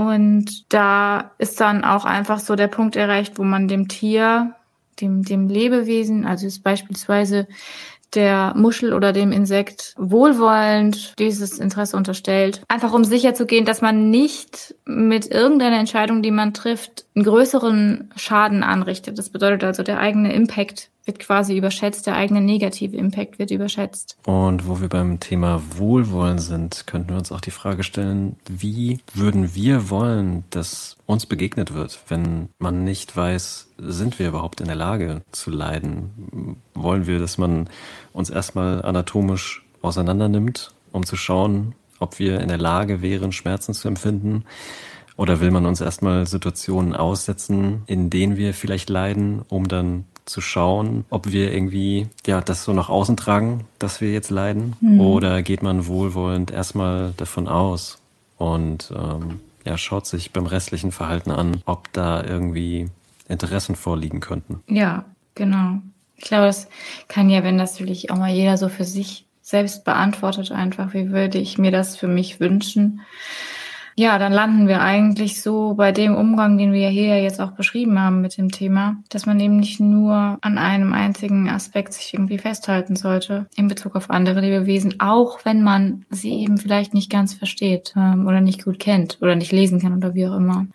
Und 0.00 0.72
da 0.72 1.32
ist 1.38 1.60
dann 1.60 1.84
auch 1.84 2.04
einfach 2.04 2.38
so 2.38 2.56
der 2.56 2.68
Punkt 2.68 2.96
erreicht, 2.96 3.38
wo 3.38 3.44
man 3.44 3.68
dem 3.68 3.88
Tier, 3.88 4.54
dem, 5.00 5.22
dem 5.22 5.48
Lebewesen, 5.48 6.26
also 6.26 6.46
ist 6.46 6.62
beispielsweise 6.62 7.46
der 8.14 8.54
Muschel 8.56 8.92
oder 8.92 9.12
dem 9.12 9.30
Insekt 9.30 9.94
wohlwollend 9.96 11.18
dieses 11.18 11.58
Interesse 11.58 11.96
unterstellt. 11.96 12.62
Einfach 12.66 12.92
um 12.92 13.04
sicher 13.04 13.34
zu 13.34 13.46
gehen, 13.46 13.64
dass 13.64 13.82
man 13.82 14.10
nicht 14.10 14.74
mit 14.84 15.30
irgendeiner 15.30 15.78
Entscheidung, 15.78 16.22
die 16.22 16.32
man 16.32 16.54
trifft, 16.54 17.04
einen 17.14 17.24
größeren 17.24 18.10
Schaden 18.16 18.62
anrichtet. 18.62 19.18
Das 19.18 19.28
bedeutet 19.28 19.62
also, 19.64 19.82
der 19.82 20.00
eigene 20.00 20.32
Impact 20.32 20.90
wird 21.10 21.18
quasi 21.18 21.56
überschätzt, 21.56 22.06
der 22.06 22.14
eigene 22.14 22.40
negative 22.40 22.96
Impact 22.96 23.40
wird 23.40 23.50
überschätzt. 23.50 24.16
Und 24.24 24.68
wo 24.68 24.80
wir 24.80 24.88
beim 24.88 25.18
Thema 25.18 25.60
Wohlwollen 25.76 26.38
sind, 26.38 26.86
könnten 26.86 27.08
wir 27.08 27.16
uns 27.16 27.32
auch 27.32 27.40
die 27.40 27.50
Frage 27.50 27.82
stellen, 27.82 28.36
wie 28.48 29.00
würden 29.12 29.56
wir 29.56 29.90
wollen, 29.90 30.44
dass 30.50 30.96
uns 31.06 31.26
begegnet 31.26 31.74
wird, 31.74 31.98
wenn 32.06 32.50
man 32.60 32.84
nicht 32.84 33.16
weiß, 33.16 33.70
sind 33.78 34.20
wir 34.20 34.28
überhaupt 34.28 34.60
in 34.60 34.68
der 34.68 34.76
Lage 34.76 35.22
zu 35.32 35.50
leiden? 35.50 36.60
Wollen 36.74 37.08
wir, 37.08 37.18
dass 37.18 37.38
man 37.38 37.68
uns 38.12 38.30
erstmal 38.30 38.82
anatomisch 38.82 39.64
auseinander 39.82 40.28
nimmt, 40.28 40.72
um 40.92 41.04
zu 41.04 41.16
schauen, 41.16 41.74
ob 41.98 42.20
wir 42.20 42.40
in 42.40 42.48
der 42.48 42.58
Lage 42.58 43.02
wären, 43.02 43.32
Schmerzen 43.32 43.74
zu 43.74 43.88
empfinden? 43.88 44.44
Oder 45.16 45.40
will 45.40 45.50
man 45.50 45.66
uns 45.66 45.80
erstmal 45.80 46.26
Situationen 46.26 46.94
aussetzen, 46.94 47.82
in 47.86 48.10
denen 48.10 48.36
wir 48.36 48.54
vielleicht 48.54 48.88
leiden, 48.88 49.42
um 49.48 49.66
dann 49.68 50.04
zu 50.30 50.40
schauen, 50.40 51.04
ob 51.10 51.30
wir 51.30 51.52
irgendwie 51.52 52.08
ja 52.26 52.40
das 52.40 52.64
so 52.64 52.72
nach 52.72 52.88
außen 52.88 53.16
tragen, 53.16 53.64
dass 53.78 54.00
wir 54.00 54.12
jetzt 54.12 54.30
leiden, 54.30 54.76
mhm. 54.80 55.00
oder 55.00 55.42
geht 55.42 55.62
man 55.62 55.86
wohlwollend 55.86 56.50
erstmal 56.50 57.12
davon 57.16 57.48
aus 57.48 57.98
und 58.38 58.92
ähm, 58.96 59.40
ja 59.66 59.76
schaut 59.76 60.06
sich 60.06 60.32
beim 60.32 60.46
restlichen 60.46 60.92
Verhalten 60.92 61.30
an, 61.30 61.62
ob 61.66 61.92
da 61.92 62.24
irgendwie 62.24 62.88
Interessen 63.28 63.76
vorliegen 63.76 64.20
könnten. 64.20 64.62
Ja, 64.66 65.04
genau. 65.34 65.80
Ich 66.16 66.24
glaube, 66.24 66.48
es 66.48 66.68
kann 67.08 67.30
ja, 67.30 67.42
wenn 67.42 67.58
das 67.58 67.72
natürlich 67.72 68.10
auch 68.10 68.16
mal 68.16 68.30
jeder 68.30 68.56
so 68.56 68.68
für 68.68 68.84
sich 68.84 69.26
selbst 69.40 69.84
beantwortet, 69.84 70.52
einfach, 70.52 70.94
wie 70.94 71.10
würde 71.10 71.38
ich 71.38 71.58
mir 71.58 71.70
das 71.70 71.96
für 71.96 72.08
mich 72.08 72.40
wünschen. 72.40 73.00
Ja, 74.00 74.18
dann 74.18 74.32
landen 74.32 74.66
wir 74.66 74.80
eigentlich 74.80 75.42
so 75.42 75.74
bei 75.74 75.92
dem 75.92 76.14
Umgang, 76.14 76.56
den 76.56 76.72
wir 76.72 76.88
hier 76.88 77.22
jetzt 77.22 77.38
auch 77.38 77.50
beschrieben 77.50 78.00
haben 78.00 78.22
mit 78.22 78.38
dem 78.38 78.50
Thema, 78.50 78.96
dass 79.10 79.26
man 79.26 79.38
eben 79.38 79.58
nicht 79.58 79.78
nur 79.78 80.38
an 80.40 80.56
einem 80.56 80.94
einzigen 80.94 81.50
Aspekt 81.50 81.92
sich 81.92 82.14
irgendwie 82.14 82.38
festhalten 82.38 82.96
sollte 82.96 83.44
in 83.56 83.68
Bezug 83.68 83.96
auf 83.96 84.08
andere 84.08 84.40
Lebewesen, 84.40 85.00
auch 85.00 85.44
wenn 85.44 85.62
man 85.62 86.06
sie 86.08 86.32
eben 86.32 86.56
vielleicht 86.56 86.94
nicht 86.94 87.10
ganz 87.10 87.34
versteht 87.34 87.92
ähm, 87.94 88.26
oder 88.26 88.40
nicht 88.40 88.64
gut 88.64 88.78
kennt 88.78 89.18
oder 89.20 89.36
nicht 89.36 89.52
lesen 89.52 89.82
kann 89.82 89.94
oder 89.94 90.14
wie 90.14 90.26
auch 90.26 90.36
immer. 90.36 90.66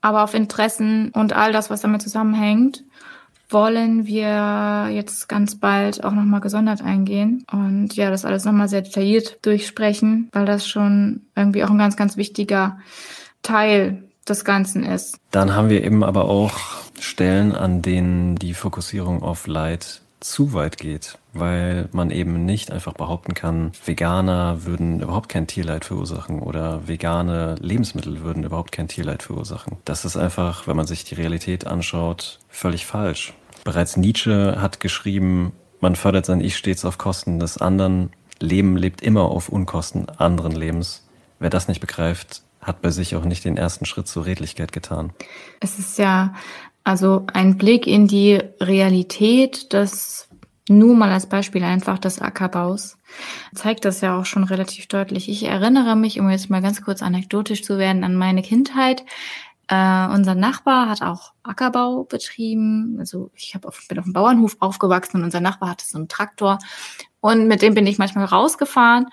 Aber 0.00 0.22
auf 0.22 0.34
Interessen 0.34 1.10
und 1.10 1.32
all 1.32 1.50
das, 1.50 1.70
was 1.70 1.80
damit 1.80 2.02
zusammenhängt, 2.02 2.84
wollen 3.50 4.06
wir 4.06 4.90
jetzt 4.92 5.28
ganz 5.28 5.56
bald 5.56 6.04
auch 6.04 6.12
nochmal 6.12 6.40
gesondert 6.40 6.82
eingehen 6.82 7.44
und 7.50 7.94
ja, 7.96 8.10
das 8.10 8.24
alles 8.24 8.44
nochmal 8.44 8.68
sehr 8.68 8.82
detailliert 8.82 9.38
durchsprechen, 9.42 10.28
weil 10.32 10.44
das 10.44 10.68
schon 10.68 11.22
irgendwie 11.34 11.64
auch 11.64 11.70
ein 11.70 11.78
ganz, 11.78 11.96
ganz 11.96 12.16
wichtiger 12.16 12.78
Teil 13.42 14.04
des 14.28 14.44
Ganzen 14.44 14.84
ist. 14.84 15.18
Dann 15.30 15.54
haben 15.54 15.70
wir 15.70 15.82
eben 15.82 16.04
aber 16.04 16.26
auch 16.26 16.52
Stellen, 17.00 17.54
an 17.54 17.82
denen 17.82 18.36
die 18.36 18.54
Fokussierung 18.54 19.22
auf 19.22 19.46
Leid 19.46 20.02
zu 20.20 20.52
weit 20.52 20.78
geht, 20.78 21.18
weil 21.32 21.88
man 21.92 22.10
eben 22.10 22.44
nicht 22.44 22.72
einfach 22.72 22.94
behaupten 22.94 23.34
kann, 23.34 23.72
Veganer 23.84 24.64
würden 24.64 25.00
überhaupt 25.00 25.28
kein 25.28 25.46
Tierleid 25.46 25.84
verursachen 25.84 26.40
oder 26.40 26.88
vegane 26.88 27.54
Lebensmittel 27.60 28.22
würden 28.22 28.44
überhaupt 28.44 28.72
kein 28.72 28.88
Tierleid 28.88 29.22
verursachen. 29.22 29.76
Das 29.84 30.04
ist 30.04 30.16
einfach, 30.16 30.66
wenn 30.66 30.76
man 30.76 30.86
sich 30.86 31.04
die 31.04 31.14
Realität 31.14 31.66
anschaut, 31.66 32.40
völlig 32.48 32.86
falsch. 32.86 33.32
Bereits 33.68 33.98
Nietzsche 33.98 34.62
hat 34.62 34.80
geschrieben, 34.80 35.52
man 35.80 35.94
fördert 35.94 36.24
sein 36.24 36.40
Ich 36.40 36.56
stets 36.56 36.86
auf 36.86 36.96
Kosten 36.96 37.38
des 37.38 37.58
anderen. 37.58 38.08
Leben 38.40 38.78
lebt 38.78 39.02
immer 39.02 39.24
auf 39.24 39.50
Unkosten 39.50 40.08
anderen 40.08 40.52
Lebens. 40.52 41.06
Wer 41.38 41.50
das 41.50 41.68
nicht 41.68 41.82
begreift, 41.82 42.40
hat 42.62 42.80
bei 42.80 42.88
sich 42.90 43.14
auch 43.14 43.26
nicht 43.26 43.44
den 43.44 43.58
ersten 43.58 43.84
Schritt 43.84 44.08
zur 44.08 44.24
Redlichkeit 44.24 44.72
getan. 44.72 45.12
Es 45.60 45.78
ist 45.78 45.98
ja 45.98 46.32
also 46.82 47.26
ein 47.34 47.58
Blick 47.58 47.86
in 47.86 48.08
die 48.08 48.40
Realität 48.58 49.74
des, 49.74 50.30
nur 50.70 50.96
mal 50.96 51.12
als 51.12 51.26
Beispiel 51.26 51.62
einfach 51.62 51.98
des 51.98 52.22
Ackerbaus, 52.22 52.96
zeigt 53.54 53.84
das 53.84 54.00
ja 54.00 54.18
auch 54.18 54.24
schon 54.24 54.44
relativ 54.44 54.86
deutlich. 54.86 55.28
Ich 55.28 55.42
erinnere 55.44 55.94
mich, 55.94 56.18
um 56.18 56.30
jetzt 56.30 56.48
mal 56.48 56.62
ganz 56.62 56.80
kurz 56.80 57.02
anekdotisch 57.02 57.62
zu 57.62 57.76
werden, 57.76 58.02
an 58.02 58.14
meine 58.14 58.40
Kindheit. 58.40 59.04
Äh, 59.68 60.08
unser 60.08 60.34
Nachbar 60.34 60.88
hat 60.88 61.02
auch 61.02 61.32
Ackerbau 61.42 62.04
betrieben. 62.04 62.96
Also 62.98 63.30
ich 63.34 63.54
hab 63.54 63.66
auf, 63.66 63.86
bin 63.88 63.98
auf 63.98 64.04
dem 64.04 64.14
Bauernhof 64.14 64.56
aufgewachsen 64.60 65.18
und 65.18 65.24
unser 65.24 65.40
Nachbar 65.40 65.70
hatte 65.70 65.86
so 65.86 65.98
einen 65.98 66.08
Traktor. 66.08 66.58
Und 67.20 67.48
mit 67.48 67.62
dem 67.62 67.74
bin 67.74 67.86
ich 67.86 67.98
manchmal 67.98 68.24
rausgefahren 68.24 69.06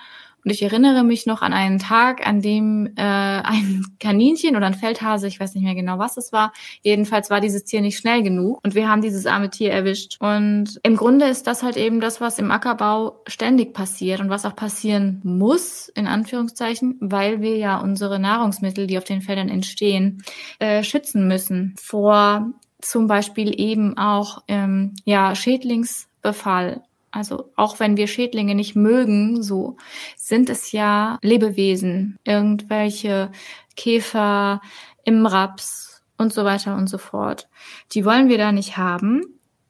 Und 0.45 0.51
ich 0.51 0.61
erinnere 0.61 1.03
mich 1.03 1.25
noch 1.25 1.41
an 1.41 1.53
einen 1.53 1.79
Tag, 1.79 2.25
an 2.25 2.39
dem 2.39 2.93
äh, 2.95 3.01
ein 3.01 3.83
Kaninchen 3.99 4.55
oder 4.55 4.67
ein 4.67 4.75
Feldhase, 4.75 5.27
ich 5.27 5.39
weiß 5.39 5.55
nicht 5.55 5.63
mehr 5.63 5.73
genau, 5.73 5.97
was 5.97 6.17
es 6.17 6.31
war, 6.31 6.53
jedenfalls 6.83 7.31
war 7.31 7.41
dieses 7.41 7.63
Tier 7.63 7.81
nicht 7.81 7.97
schnell 7.97 8.21
genug 8.21 8.59
und 8.63 8.75
wir 8.75 8.87
haben 8.87 9.01
dieses 9.01 9.25
arme 9.25 9.49
Tier 9.49 9.71
erwischt. 9.71 10.17
Und 10.19 10.79
im 10.83 10.95
Grunde 10.95 11.25
ist 11.25 11.47
das 11.47 11.63
halt 11.63 11.77
eben 11.77 11.99
das, 11.99 12.21
was 12.21 12.37
im 12.37 12.51
Ackerbau 12.51 13.21
ständig 13.25 13.73
passiert 13.73 14.21
und 14.21 14.29
was 14.29 14.45
auch 14.45 14.55
passieren 14.55 15.19
muss, 15.23 15.89
in 15.89 16.05
Anführungszeichen, 16.05 16.97
weil 17.01 17.41
wir 17.41 17.57
ja 17.57 17.79
unsere 17.79 18.19
Nahrungsmittel, 18.19 18.85
die 18.85 18.99
auf 18.99 19.03
den 19.03 19.21
Feldern 19.21 19.49
entstehen, 19.49 20.23
äh, 20.59 20.83
schützen 20.83 21.27
müssen 21.27 21.73
vor 21.81 22.53
zum 22.81 23.07
Beispiel 23.07 23.59
eben 23.59 23.97
auch 23.97 24.43
ähm, 24.47 24.93
ja 25.05 25.33
Schädlingsbefall. 25.33 26.83
Also 27.15 27.49
auch 27.55 27.79
wenn 27.79 27.95
wir 27.95 28.07
Schädlinge 28.07 28.55
nicht 28.55 28.75
mögen, 28.75 29.41
so 29.41 29.77
sind 30.17 30.49
es 30.49 30.73
ja 30.73 31.17
Lebewesen, 31.21 32.19
irgendwelche 32.25 33.31
Käfer 33.77 34.59
im 35.05 35.25
Raps 35.25 36.03
und 36.17 36.33
so 36.33 36.43
weiter 36.43 36.75
und 36.75 36.87
so 36.87 36.97
fort. 36.97 37.47
Die 37.93 38.03
wollen 38.03 38.27
wir 38.27 38.37
da 38.37 38.51
nicht 38.51 38.75
haben, 38.75 39.21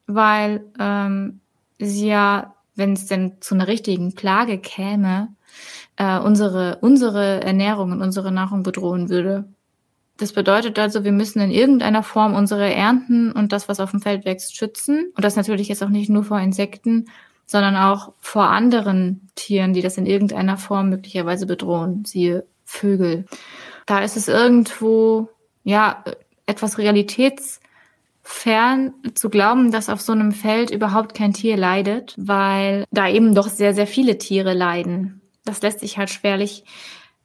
weil 0.08 0.64
ähm, 0.80 1.38
sie 1.78 2.08
ja, 2.08 2.56
wenn 2.74 2.94
es 2.94 3.06
denn 3.06 3.34
zu 3.40 3.54
einer 3.54 3.68
richtigen 3.68 4.16
Plage 4.16 4.58
käme, 4.58 5.28
äh, 5.94 6.18
unsere 6.18 6.78
unsere 6.80 7.44
Ernährung 7.44 7.92
und 7.92 8.02
unsere 8.02 8.32
Nahrung 8.32 8.64
bedrohen 8.64 9.08
würde. 9.08 9.44
Das 10.16 10.32
bedeutet 10.32 10.78
also, 10.80 11.04
wir 11.04 11.12
müssen 11.12 11.40
in 11.40 11.50
irgendeiner 11.52 12.02
Form 12.02 12.34
unsere 12.34 12.72
Ernten 12.72 13.30
und 13.30 13.52
das, 13.52 13.68
was 13.68 13.78
auf 13.78 13.92
dem 13.92 14.00
Feld 14.00 14.24
wächst, 14.24 14.56
schützen. 14.56 15.12
Und 15.14 15.24
das 15.24 15.36
natürlich 15.36 15.68
jetzt 15.68 15.84
auch 15.84 15.90
nicht 15.90 16.08
nur 16.08 16.24
vor 16.24 16.40
Insekten, 16.40 17.06
sondern 17.46 17.76
auch 17.76 18.12
vor 18.20 18.50
anderen 18.50 19.30
Tieren, 19.36 19.72
die 19.72 19.82
das 19.82 19.96
in 19.96 20.06
irgendeiner 20.06 20.58
Form 20.58 20.90
möglicherweise 20.90 21.46
bedrohen, 21.46 22.04
siehe 22.04 22.44
Vögel. 22.64 23.26
Da 23.86 24.00
ist 24.00 24.16
es 24.16 24.28
irgendwo, 24.28 25.28
ja, 25.62 26.02
etwas 26.46 26.78
realitätsfern 26.78 28.94
zu 29.14 29.30
glauben, 29.30 29.70
dass 29.70 29.88
auf 29.88 30.00
so 30.00 30.12
einem 30.12 30.32
Feld 30.32 30.70
überhaupt 30.70 31.14
kein 31.14 31.32
Tier 31.32 31.56
leidet, 31.56 32.14
weil 32.18 32.84
da 32.90 33.08
eben 33.08 33.34
doch 33.34 33.48
sehr, 33.48 33.74
sehr 33.74 33.86
viele 33.86 34.18
Tiere 34.18 34.54
leiden. 34.54 35.20
Das 35.44 35.62
lässt 35.62 35.80
sich 35.80 35.98
halt 35.98 36.10
schwerlich 36.10 36.64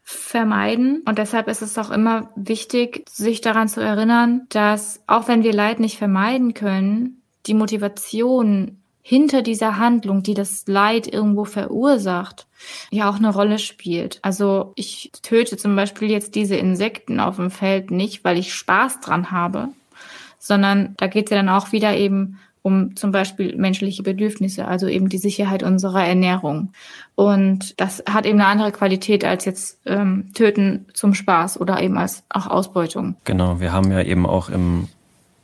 vermeiden. 0.04 1.02
Und 1.06 1.18
deshalb 1.18 1.48
ist 1.48 1.62
es 1.62 1.78
auch 1.78 1.90
immer 1.90 2.32
wichtig, 2.36 3.06
sich 3.10 3.42
daran 3.42 3.68
zu 3.68 3.82
erinnern, 3.82 4.46
dass 4.50 5.02
auch 5.08 5.28
wenn 5.28 5.44
wir 5.44 5.54
Leid 5.54 5.80
nicht 5.80 5.98
vermeiden 5.98 6.54
können, 6.54 7.22
die 7.48 7.54
Motivation 7.54 8.81
hinter 9.02 9.42
dieser 9.42 9.78
Handlung, 9.78 10.24
die 10.24 10.34
das 10.34 10.66
Leid 10.68 11.12
irgendwo 11.12 11.46
verursacht, 11.46 12.48
ja 12.92 13.10
auch 13.10 13.16
eine 13.16 13.34
Rolle 13.34 13.60
spielt. 13.60 14.20
Also 14.22 14.74
ich 14.76 15.12
töte 15.22 15.58
zum 15.58 15.76
Beispiel 15.76 16.10
jetzt 16.12 16.36
diese 16.36 16.56
Insekten 16.56 17.20
auf 17.20 17.38
dem 17.38 17.52
Feld 17.52 17.92
nicht, 17.92 18.24
weil 18.24 18.38
ich 18.38 18.54
Spaß 18.54 19.00
dran 19.00 19.32
habe, 19.32 19.70
sondern 20.38 20.94
da 20.98 21.08
geht 21.08 21.26
es 21.26 21.32
ja 21.32 21.38
dann 21.38 21.50
auch 21.50 21.72
wieder 21.72 21.96
eben 21.98 22.40
um 22.64 22.96
zum 22.96 23.12
Beispiel 23.12 23.56
menschliche 23.56 24.04
Bedürfnisse, 24.04 24.68
also 24.68 24.88
eben 24.88 25.10
die 25.10 25.18
Sicherheit 25.18 25.64
unserer 25.64 26.06
Ernährung. 26.06 26.74
Und 27.16 27.80
das 27.82 28.04
hat 28.08 28.26
eben 28.26 28.40
eine 28.40 28.48
andere 28.48 28.72
Qualität 28.72 29.26
als 29.26 29.46
jetzt 29.46 29.80
ähm, 29.86 30.32
Töten 30.36 30.86
zum 30.94 31.16
Spaß 31.16 31.60
oder 31.60 31.82
eben 31.82 31.98
als 31.98 32.24
auch 32.30 32.48
Ausbeutung. 32.48 33.16
Genau, 33.24 33.60
wir 33.60 33.74
haben 33.74 33.92
ja 33.92 34.02
eben 34.04 34.28
auch 34.28 34.50
im 34.50 34.90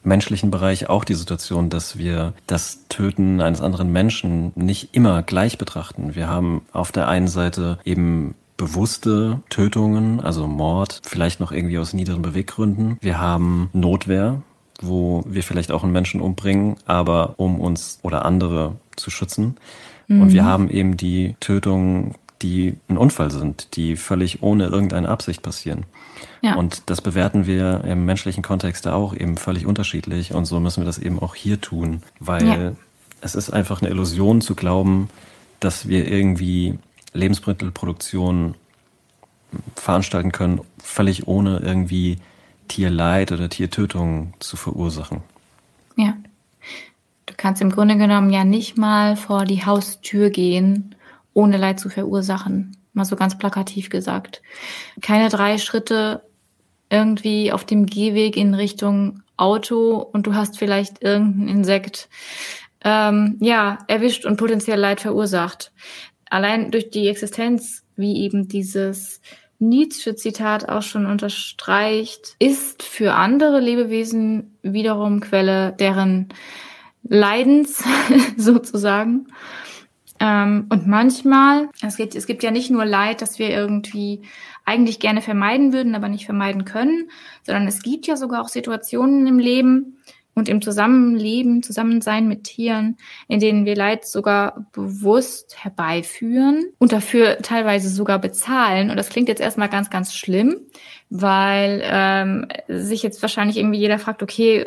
menschlichen 0.07 0.49
Bereich 0.49 0.89
auch 0.89 1.03
die 1.03 1.13
Situation, 1.13 1.69
dass 1.69 1.97
wir 1.97 2.33
das 2.47 2.87
Töten 2.89 3.41
eines 3.41 3.61
anderen 3.61 3.91
Menschen 3.91 4.53
nicht 4.55 4.89
immer 4.93 5.21
gleich 5.21 5.57
betrachten. 5.57 6.15
Wir 6.15 6.27
haben 6.27 6.61
auf 6.71 6.91
der 6.91 7.07
einen 7.07 7.27
Seite 7.27 7.77
eben 7.83 8.33
bewusste 8.55 9.41
Tötungen, 9.49 10.19
also 10.19 10.47
Mord, 10.47 11.01
vielleicht 11.03 11.39
noch 11.39 11.51
irgendwie 11.51 11.77
aus 11.77 11.93
niederen 11.93 12.23
Beweggründen. 12.23 12.97
Wir 13.01 13.19
haben 13.19 13.69
Notwehr, 13.73 14.41
wo 14.81 15.23
wir 15.27 15.43
vielleicht 15.43 15.71
auch 15.71 15.83
einen 15.83 15.91
Menschen 15.91 16.21
umbringen, 16.21 16.77
aber 16.85 17.35
um 17.37 17.59
uns 17.59 17.99
oder 18.01 18.25
andere 18.25 18.75
zu 18.95 19.11
schützen. 19.11 19.57
Mhm. 20.07 20.21
Und 20.21 20.33
wir 20.33 20.43
mhm. 20.43 20.47
haben 20.47 20.69
eben 20.69 20.97
die 20.97 21.35
Tötungen, 21.39 22.15
die 22.41 22.75
ein 22.87 22.97
Unfall 22.97 23.31
sind, 23.31 23.75
die 23.75 23.95
völlig 23.95 24.41
ohne 24.41 24.65
irgendeine 24.65 25.09
Absicht 25.09 25.41
passieren. 25.41 25.85
Ja. 26.41 26.55
Und 26.55 26.89
das 26.89 27.01
bewerten 27.01 27.45
wir 27.45 27.83
im 27.83 28.05
menschlichen 28.05 28.43
Kontext 28.43 28.87
auch 28.87 29.13
eben 29.13 29.37
völlig 29.37 29.65
unterschiedlich. 29.65 30.33
Und 30.33 30.45
so 30.45 30.59
müssen 30.59 30.81
wir 30.81 30.85
das 30.85 30.97
eben 30.97 31.19
auch 31.19 31.35
hier 31.35 31.59
tun, 31.61 32.01
weil 32.19 32.47
ja. 32.47 32.71
es 33.21 33.35
ist 33.35 33.49
einfach 33.49 33.81
eine 33.81 33.89
Illusion 33.91 34.41
zu 34.41 34.55
glauben, 34.55 35.09
dass 35.59 35.87
wir 35.87 36.07
irgendwie 36.07 36.77
Lebensmittelproduktion 37.13 38.55
veranstalten 39.75 40.31
können, 40.31 40.61
völlig 40.81 41.27
ohne 41.27 41.59
irgendwie 41.59 42.17
Tierleid 42.67 43.31
oder 43.31 43.49
Tiertötung 43.49 44.33
zu 44.39 44.57
verursachen. 44.57 45.21
Ja. 45.95 46.15
Du 47.25 47.33
kannst 47.35 47.61
im 47.61 47.71
Grunde 47.71 47.97
genommen 47.97 48.29
ja 48.29 48.43
nicht 48.43 48.77
mal 48.77 49.15
vor 49.15 49.45
die 49.45 49.65
Haustür 49.65 50.29
gehen, 50.29 50.95
ohne 51.33 51.57
Leid 51.57 51.79
zu 51.79 51.89
verursachen. 51.89 52.77
Mal 52.97 53.05
so 53.05 53.15
ganz 53.15 53.37
plakativ 53.37 53.89
gesagt. 53.89 54.41
Keine 55.01 55.29
drei 55.29 55.57
Schritte 55.57 56.23
irgendwie 56.89 57.51
auf 57.51 57.63
dem 57.65 57.85
Gehweg 57.85 58.35
in 58.35 58.53
Richtung 58.53 59.21
Auto 59.37 59.97
und 59.97 60.27
du 60.27 60.33
hast 60.33 60.57
vielleicht 60.57 61.03
irgendein 61.03 61.47
Insekt 61.47 62.09
ähm, 62.83 63.37
ja 63.39 63.79
erwischt 63.87 64.25
und 64.25 64.37
potenziell 64.37 64.79
Leid 64.79 65.01
verursacht. 65.01 65.71
Allein 66.29 66.71
durch 66.71 66.89
die 66.89 67.07
Existenz, 67.07 67.83
wie 67.95 68.23
eben 68.23 68.47
dieses 68.47 69.21
Nietzsche-Zitat 69.59 70.69
auch 70.69 70.81
schon 70.81 71.05
unterstreicht, 71.05 72.35
ist 72.39 72.83
für 72.83 73.13
andere 73.13 73.59
Lebewesen 73.59 74.57
wiederum 74.61 75.19
Quelle 75.19 75.73
deren 75.73 76.29
Leidens 77.03 77.83
sozusagen. 78.37 79.27
Ähm, 80.19 80.65
und 80.69 80.87
manchmal, 80.87 81.69
es 81.81 81.97
gibt, 81.97 82.15
es 82.15 82.25
gibt 82.27 82.43
ja 82.43 82.51
nicht 82.51 82.71
nur 82.71 82.85
Leid, 82.85 83.21
das 83.21 83.39
wir 83.39 83.49
irgendwie 83.49 84.21
eigentlich 84.65 84.99
gerne 84.99 85.21
vermeiden 85.21 85.73
würden, 85.73 85.95
aber 85.95 86.09
nicht 86.09 86.25
vermeiden 86.25 86.65
können, 86.65 87.09
sondern 87.43 87.67
es 87.67 87.81
gibt 87.81 88.07
ja 88.07 88.17
sogar 88.17 88.41
auch 88.41 88.49
Situationen 88.49 89.27
im 89.27 89.39
Leben, 89.39 89.97
und 90.37 90.49
im 90.49 90.61
Zusammenleben, 90.61 91.63
Zusammensein 91.63 92.27
mit 92.27 92.43
Tieren, 92.43 92.97
in 93.27 93.39
denen 93.39 93.65
wir 93.65 93.75
Leid 93.75 94.05
sogar 94.05 94.67
bewusst 94.71 95.57
herbeiführen 95.63 96.67
und 96.77 96.91
dafür 96.91 97.39
teilweise 97.39 97.89
sogar 97.89 98.19
bezahlen. 98.19 98.91
Und 98.91 98.97
das 98.97 99.09
klingt 99.09 99.29
jetzt 99.29 99.41
erstmal 99.41 99.67
ganz, 99.67 99.89
ganz 99.89 100.13
schlimm, 100.13 100.57
weil 101.09 101.81
ähm, 101.83 102.47
sich 102.67 103.01
jetzt 103.01 103.23
wahrscheinlich 103.23 103.57
irgendwie 103.57 103.79
jeder 103.79 103.97
fragt, 103.97 104.21
okay, 104.21 104.63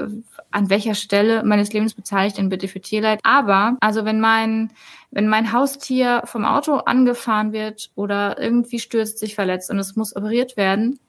an 0.51 0.71
welcher 0.71 0.95
Stelle 0.95 1.45
meines 1.45 1.73
Lebens 1.73 1.95
bezahle 1.95 2.27
ich 2.27 2.35
denn 2.35 2.49
bitte 2.49 2.69
für 2.69 2.81
Tierleid? 2.81 3.21
Aber 3.23 3.77
also 3.81 4.05
wenn 4.05 4.21
mein 4.21 4.71
wenn 5.11 5.29
mein 5.29 5.53
Haustier 5.53 6.23
vom 6.25 6.45
Auto 6.45 6.77
angefahren 6.77 7.53
wird 7.53 7.91
oder 7.97 8.39
irgendwie 8.39 8.79
stürzt, 8.79 9.19
sich 9.19 9.35
verletzt 9.35 9.71
und 9.71 9.79
es 9.79 9.97
muss 9.97 10.15
operiert 10.15 10.57
werden, 10.57 11.01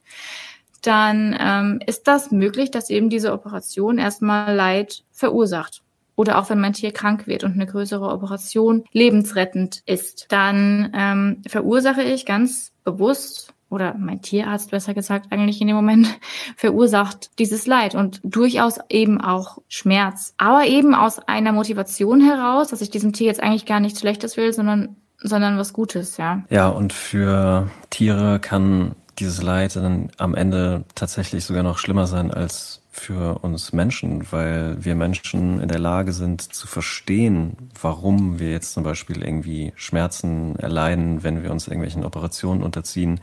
dann 0.82 1.38
ähm, 1.40 1.80
ist 1.86 2.08
das 2.08 2.32
möglich, 2.32 2.72
dass 2.72 2.90
eben 2.90 3.10
diese 3.10 3.32
Operation 3.34 4.00
erstmal 4.00 4.56
Leid 4.56 5.04
verursacht. 5.12 5.84
Oder 6.16 6.40
auch 6.40 6.50
wenn 6.50 6.60
mein 6.60 6.74
Tier 6.74 6.92
krank 6.92 7.28
wird 7.28 7.44
und 7.44 7.54
eine 7.54 7.66
größere 7.66 8.08
Operation 8.10 8.84
lebensrettend 8.92 9.82
ist, 9.86 10.26
dann 10.30 10.92
ähm, 10.96 11.42
verursache 11.48 12.04
ich 12.04 12.26
ganz 12.26 12.74
bewusst 12.84 13.54
oder 13.72 13.96
mein 13.98 14.22
Tierarzt 14.22 14.72
besser 14.72 14.94
gesagt 14.94 15.32
eigentlich 15.32 15.62
in 15.62 15.68
dem 15.68 15.76
Moment 15.76 16.08
verursacht 16.56 17.32
dieses 17.40 17.66
Leid 17.66 17.96
und 17.96 18.20
durchaus 18.24 18.80
eben 18.90 19.22
auch 19.22 19.60
Schmerz. 19.68 20.34
Aber 20.38 20.66
eben 20.66 20.94
aus 20.94 21.20
einer 21.20 21.54
Motivation 21.54 22.22
heraus, 22.22 22.70
dass 22.70 22.82
ich 22.82 22.90
diesem 22.90 23.14
Tier 23.14 23.28
jetzt 23.28 23.42
eigentlich 23.42 23.66
gar 23.66 23.80
nichts 23.80 24.00
Schlechtes 24.00 24.38
will, 24.38 24.54
sondern 24.54 24.98
sondern 25.24 25.58
was 25.60 25.72
Gutes, 25.72 26.18
ja. 26.18 26.44
Ja, 26.50 26.68
und 26.68 26.94
für 26.94 27.70
Tiere 27.92 28.40
kann 28.40 28.96
dieses 29.20 29.44
Leid 29.44 29.76
dann 29.76 30.10
am 30.18 30.34
Ende 30.34 30.84
tatsächlich 30.96 31.46
sogar 31.46 31.62
noch 31.62 31.78
schlimmer 31.78 32.08
sein 32.08 32.32
als 32.32 32.82
für 32.92 33.40
uns 33.40 33.72
Menschen, 33.72 34.32
weil 34.32 34.84
wir 34.84 34.96
Menschen 34.96 35.62
in 35.62 35.70
der 35.70 35.80
Lage 35.80 36.12
sind 36.12 36.42
zu 36.42 36.68
verstehen, 36.68 37.56
warum 37.82 38.40
wir 38.40 38.52
jetzt 38.52 38.74
zum 38.74 38.84
Beispiel 38.84 39.24
irgendwie 39.24 39.72
Schmerzen 39.76 40.58
erleiden, 40.58 41.24
wenn 41.24 41.42
wir 41.42 41.52
uns 41.52 41.68
irgendwelchen 41.68 42.04
Operationen 42.04 42.64
unterziehen. 42.64 43.22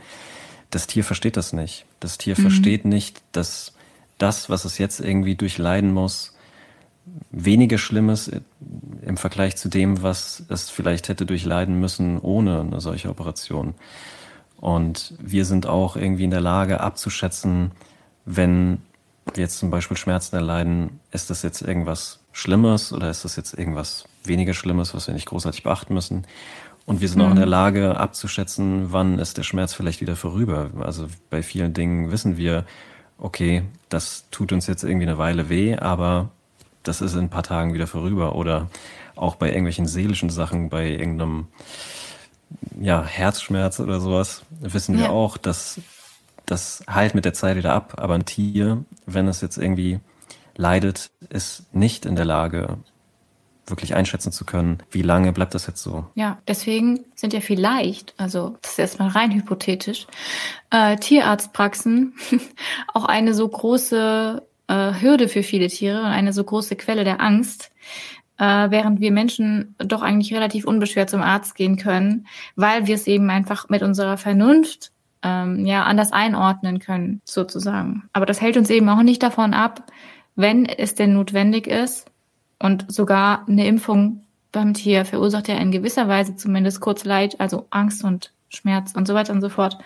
Das 0.69 0.87
Tier 0.87 1.03
versteht 1.03 1.37
das 1.37 1.53
nicht. 1.53 1.85
Das 1.99 2.17
Tier 2.17 2.35
mhm. 2.37 2.43
versteht 2.43 2.85
nicht, 2.85 3.21
dass 3.31 3.73
das, 4.17 4.49
was 4.49 4.65
es 4.65 4.77
jetzt 4.77 4.99
irgendwie 4.99 5.35
durchleiden 5.35 5.93
muss, 5.93 6.35
weniger 7.31 7.77
Schlimmes 7.77 8.31
im 9.01 9.17
Vergleich 9.17 9.55
zu 9.55 9.69
dem, 9.69 10.03
was 10.03 10.43
es 10.49 10.69
vielleicht 10.69 11.09
hätte 11.09 11.25
durchleiden 11.25 11.79
müssen 11.79 12.19
ohne 12.19 12.61
eine 12.61 12.81
solche 12.81 13.09
Operation. 13.09 13.73
Und 14.57 15.13
wir 15.19 15.45
sind 15.45 15.65
auch 15.65 15.95
irgendwie 15.95 16.25
in 16.25 16.31
der 16.31 16.41
Lage 16.41 16.81
abzuschätzen, 16.81 17.71
wenn 18.25 18.81
wir 19.33 19.43
jetzt 19.43 19.57
zum 19.57 19.69
Beispiel 19.69 19.97
Schmerzen 19.97 20.35
erleiden, 20.35 20.99
ist 21.11 21.29
das 21.29 21.41
jetzt 21.41 21.61
irgendwas 21.61 22.19
Schlimmes 22.31 22.93
oder 22.93 23.09
ist 23.09 23.25
das 23.25 23.35
jetzt 23.35 23.53
irgendwas 23.53 24.05
weniger 24.23 24.53
Schlimmes, 24.53 24.93
was 24.93 25.07
wir 25.07 25.13
nicht 25.13 25.27
großartig 25.27 25.63
beachten 25.63 25.93
müssen? 25.93 26.25
Und 26.89 27.01
wir 27.01 27.07
sind 27.07 27.19
mhm. 27.19 27.25
auch 27.25 27.29
in 27.29 27.35
der 27.35 27.45
mhm. 27.45 27.51
Lage 27.51 27.97
abzuschätzen, 27.97 28.91
wann 28.91 29.19
ist 29.19 29.37
der 29.37 29.43
Schmerz 29.43 29.75
vielleicht 29.75 30.01
wieder 30.01 30.15
vorüber. 30.15 30.71
Also 30.79 31.05
bei 31.29 31.43
vielen 31.43 31.71
Dingen 31.75 32.11
wissen 32.11 32.35
wir, 32.35 32.65
okay, 33.19 33.61
das 33.89 34.25
tut 34.31 34.51
uns 34.51 34.65
jetzt 34.65 34.83
irgendwie 34.83 35.05
eine 35.05 35.19
Weile 35.19 35.49
weh, 35.49 35.75
aber 35.75 36.29
das 36.81 37.01
ist 37.01 37.13
in 37.13 37.19
ein 37.19 37.29
paar 37.29 37.43
Tagen 37.43 37.75
wieder 37.75 37.85
vorüber. 37.85 38.33
Oder 38.33 38.71
auch 39.15 39.35
bei 39.35 39.49
irgendwelchen 39.49 39.85
seelischen 39.85 40.31
Sachen, 40.31 40.69
bei 40.69 40.89
irgendeinem 40.89 41.49
ja, 42.81 43.05
Herzschmerz 43.05 43.79
oder 43.79 43.99
sowas, 43.99 44.41
wissen 44.59 44.97
wir 44.97 45.05
ja. 45.05 45.09
auch, 45.11 45.37
dass 45.37 45.79
das 46.47 46.83
heilt 46.89 47.13
mit 47.13 47.23
der 47.23 47.35
Zeit 47.35 47.55
wieder 47.55 47.75
ab. 47.75 47.97
Aber 47.97 48.15
ein 48.15 48.25
Tier, 48.25 48.83
wenn 49.05 49.27
es 49.27 49.41
jetzt 49.41 49.59
irgendwie 49.59 49.99
leidet, 50.55 51.11
ist 51.29 51.71
nicht 51.71 52.07
in 52.07 52.15
der 52.15 52.25
Lage, 52.25 52.79
wirklich 53.69 53.95
einschätzen 53.95 54.31
zu 54.31 54.45
können, 54.45 54.79
wie 54.91 55.01
lange 55.01 55.33
bleibt 55.33 55.53
das 55.53 55.67
jetzt 55.67 55.83
so. 55.83 56.05
Ja, 56.15 56.39
deswegen 56.47 57.05
sind 57.15 57.33
ja 57.33 57.41
vielleicht, 57.41 58.13
also 58.17 58.57
das 58.61 58.71
ist 58.73 58.79
erstmal 58.79 59.09
rein 59.09 59.31
hypothetisch, 59.31 60.07
äh, 60.69 60.97
Tierarztpraxen 60.97 62.13
auch 62.93 63.05
eine 63.05 63.33
so 63.33 63.47
große 63.47 64.43
äh, 64.67 65.01
Hürde 65.01 65.27
für 65.27 65.43
viele 65.43 65.67
Tiere 65.67 65.99
und 65.99 66.07
eine 66.07 66.33
so 66.33 66.43
große 66.43 66.75
Quelle 66.75 67.03
der 67.03 67.21
Angst, 67.21 67.71
äh, 68.37 68.69
während 68.69 68.99
wir 68.99 69.11
Menschen 69.11 69.75
doch 69.79 70.01
eigentlich 70.01 70.33
relativ 70.33 70.65
unbeschwert 70.65 71.09
zum 71.09 71.21
Arzt 71.21 71.55
gehen 71.55 71.77
können, 71.77 72.27
weil 72.55 72.87
wir 72.87 72.95
es 72.95 73.07
eben 73.07 73.29
einfach 73.29 73.69
mit 73.69 73.83
unserer 73.83 74.17
Vernunft 74.17 74.91
ähm, 75.23 75.65
ja 75.65 75.83
anders 75.83 76.11
einordnen 76.11 76.79
können, 76.79 77.21
sozusagen. 77.25 78.09
Aber 78.13 78.25
das 78.25 78.41
hält 78.41 78.57
uns 78.57 78.69
eben 78.69 78.87
auch 78.89 79.03
nicht 79.03 79.21
davon 79.21 79.53
ab, 79.53 79.83
wenn 80.35 80.65
es 80.65 80.95
denn 80.95 81.13
notwendig 81.13 81.67
ist 81.67 82.05
und 82.59 82.91
sogar 82.91 83.47
eine 83.47 83.65
Impfung 83.67 84.23
beim 84.51 84.73
Tier 84.73 85.05
verursacht 85.05 85.47
ja 85.47 85.55
in 85.55 85.71
gewisser 85.71 86.07
Weise 86.07 86.35
zumindest 86.35 86.81
kurz 86.81 87.05
Leid, 87.05 87.39
also 87.39 87.67
Angst 87.69 88.03
und 88.03 88.31
Schmerz 88.49 88.93
und 88.95 89.07
so 89.07 89.13
weiter 89.13 89.33
und 89.33 89.41
so 89.41 89.49
fort. 89.49 89.77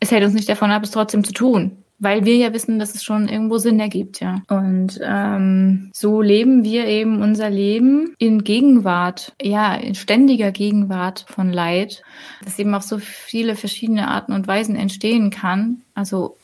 Es 0.00 0.10
hält 0.10 0.24
uns 0.24 0.34
nicht 0.34 0.48
davon 0.48 0.70
ab, 0.70 0.82
es 0.82 0.90
trotzdem 0.90 1.24
zu 1.24 1.32
tun 1.32 1.82
weil 1.98 2.24
wir 2.24 2.36
ja 2.36 2.52
wissen, 2.52 2.78
dass 2.78 2.94
es 2.94 3.02
schon 3.02 3.28
irgendwo 3.28 3.58
Sinn 3.58 3.80
ergibt, 3.80 4.20
ja. 4.20 4.42
Und 4.48 5.00
ähm, 5.02 5.90
so 5.94 6.20
leben 6.20 6.62
wir 6.62 6.86
eben 6.86 7.22
unser 7.22 7.48
Leben 7.48 8.14
in 8.18 8.44
Gegenwart, 8.44 9.32
ja, 9.40 9.74
in 9.74 9.94
ständiger 9.94 10.52
Gegenwart 10.52 11.24
von 11.28 11.52
Leid, 11.52 12.02
das 12.44 12.58
eben 12.58 12.74
auf 12.74 12.82
so 12.82 12.98
viele 12.98 13.56
verschiedene 13.56 14.08
Arten 14.08 14.32
und 14.32 14.46
Weisen 14.46 14.76
entstehen 14.76 15.30
kann. 15.30 15.82
Also 15.94 16.36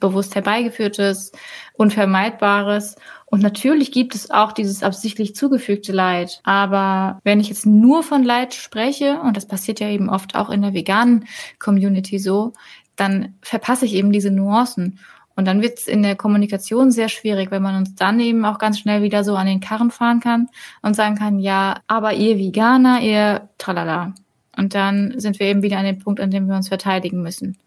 bewusst 0.00 0.34
herbeigeführtes, 0.34 1.32
unvermeidbares. 1.74 2.96
Und 3.26 3.42
natürlich 3.42 3.92
gibt 3.92 4.14
es 4.14 4.30
auch 4.30 4.52
dieses 4.52 4.82
absichtlich 4.82 5.34
zugefügte 5.34 5.92
Leid. 5.92 6.40
Aber 6.44 7.20
wenn 7.24 7.40
ich 7.40 7.48
jetzt 7.48 7.66
nur 7.66 8.02
von 8.02 8.22
Leid 8.22 8.54
spreche, 8.54 9.20
und 9.20 9.36
das 9.36 9.46
passiert 9.46 9.80
ja 9.80 9.88
eben 9.88 10.08
oft 10.08 10.34
auch 10.34 10.50
in 10.50 10.62
der 10.62 10.74
veganen 10.74 11.26
Community 11.58 12.18
so, 12.18 12.52
dann 12.94 13.34
verpasse 13.42 13.84
ich 13.84 13.94
eben 13.94 14.12
diese 14.12 14.30
Nuancen. 14.30 14.98
Und 15.36 15.44
dann 15.46 15.60
wird 15.60 15.78
es 15.78 15.86
in 15.86 16.02
der 16.02 16.16
Kommunikation 16.16 16.90
sehr 16.90 17.10
schwierig, 17.10 17.50
wenn 17.50 17.62
man 17.62 17.76
uns 17.76 17.94
dann 17.94 18.18
eben 18.20 18.44
auch 18.46 18.58
ganz 18.58 18.78
schnell 18.78 19.02
wieder 19.02 19.22
so 19.22 19.36
an 19.36 19.46
den 19.46 19.60
Karren 19.60 19.90
fahren 19.90 20.20
kann 20.20 20.48
und 20.80 20.96
sagen 20.96 21.16
kann, 21.16 21.38
ja, 21.38 21.80
aber 21.86 22.14
ihr 22.14 22.38
Veganer, 22.38 23.02
ihr 23.02 23.50
tralala. 23.58 24.14
Und 24.56 24.74
dann 24.74 25.12
sind 25.20 25.38
wir 25.38 25.46
eben 25.46 25.62
wieder 25.62 25.76
an 25.76 25.84
dem 25.84 25.98
Punkt, 25.98 26.20
an 26.20 26.30
dem 26.30 26.48
wir 26.48 26.56
uns 26.56 26.68
verteidigen 26.68 27.22
müssen. 27.22 27.58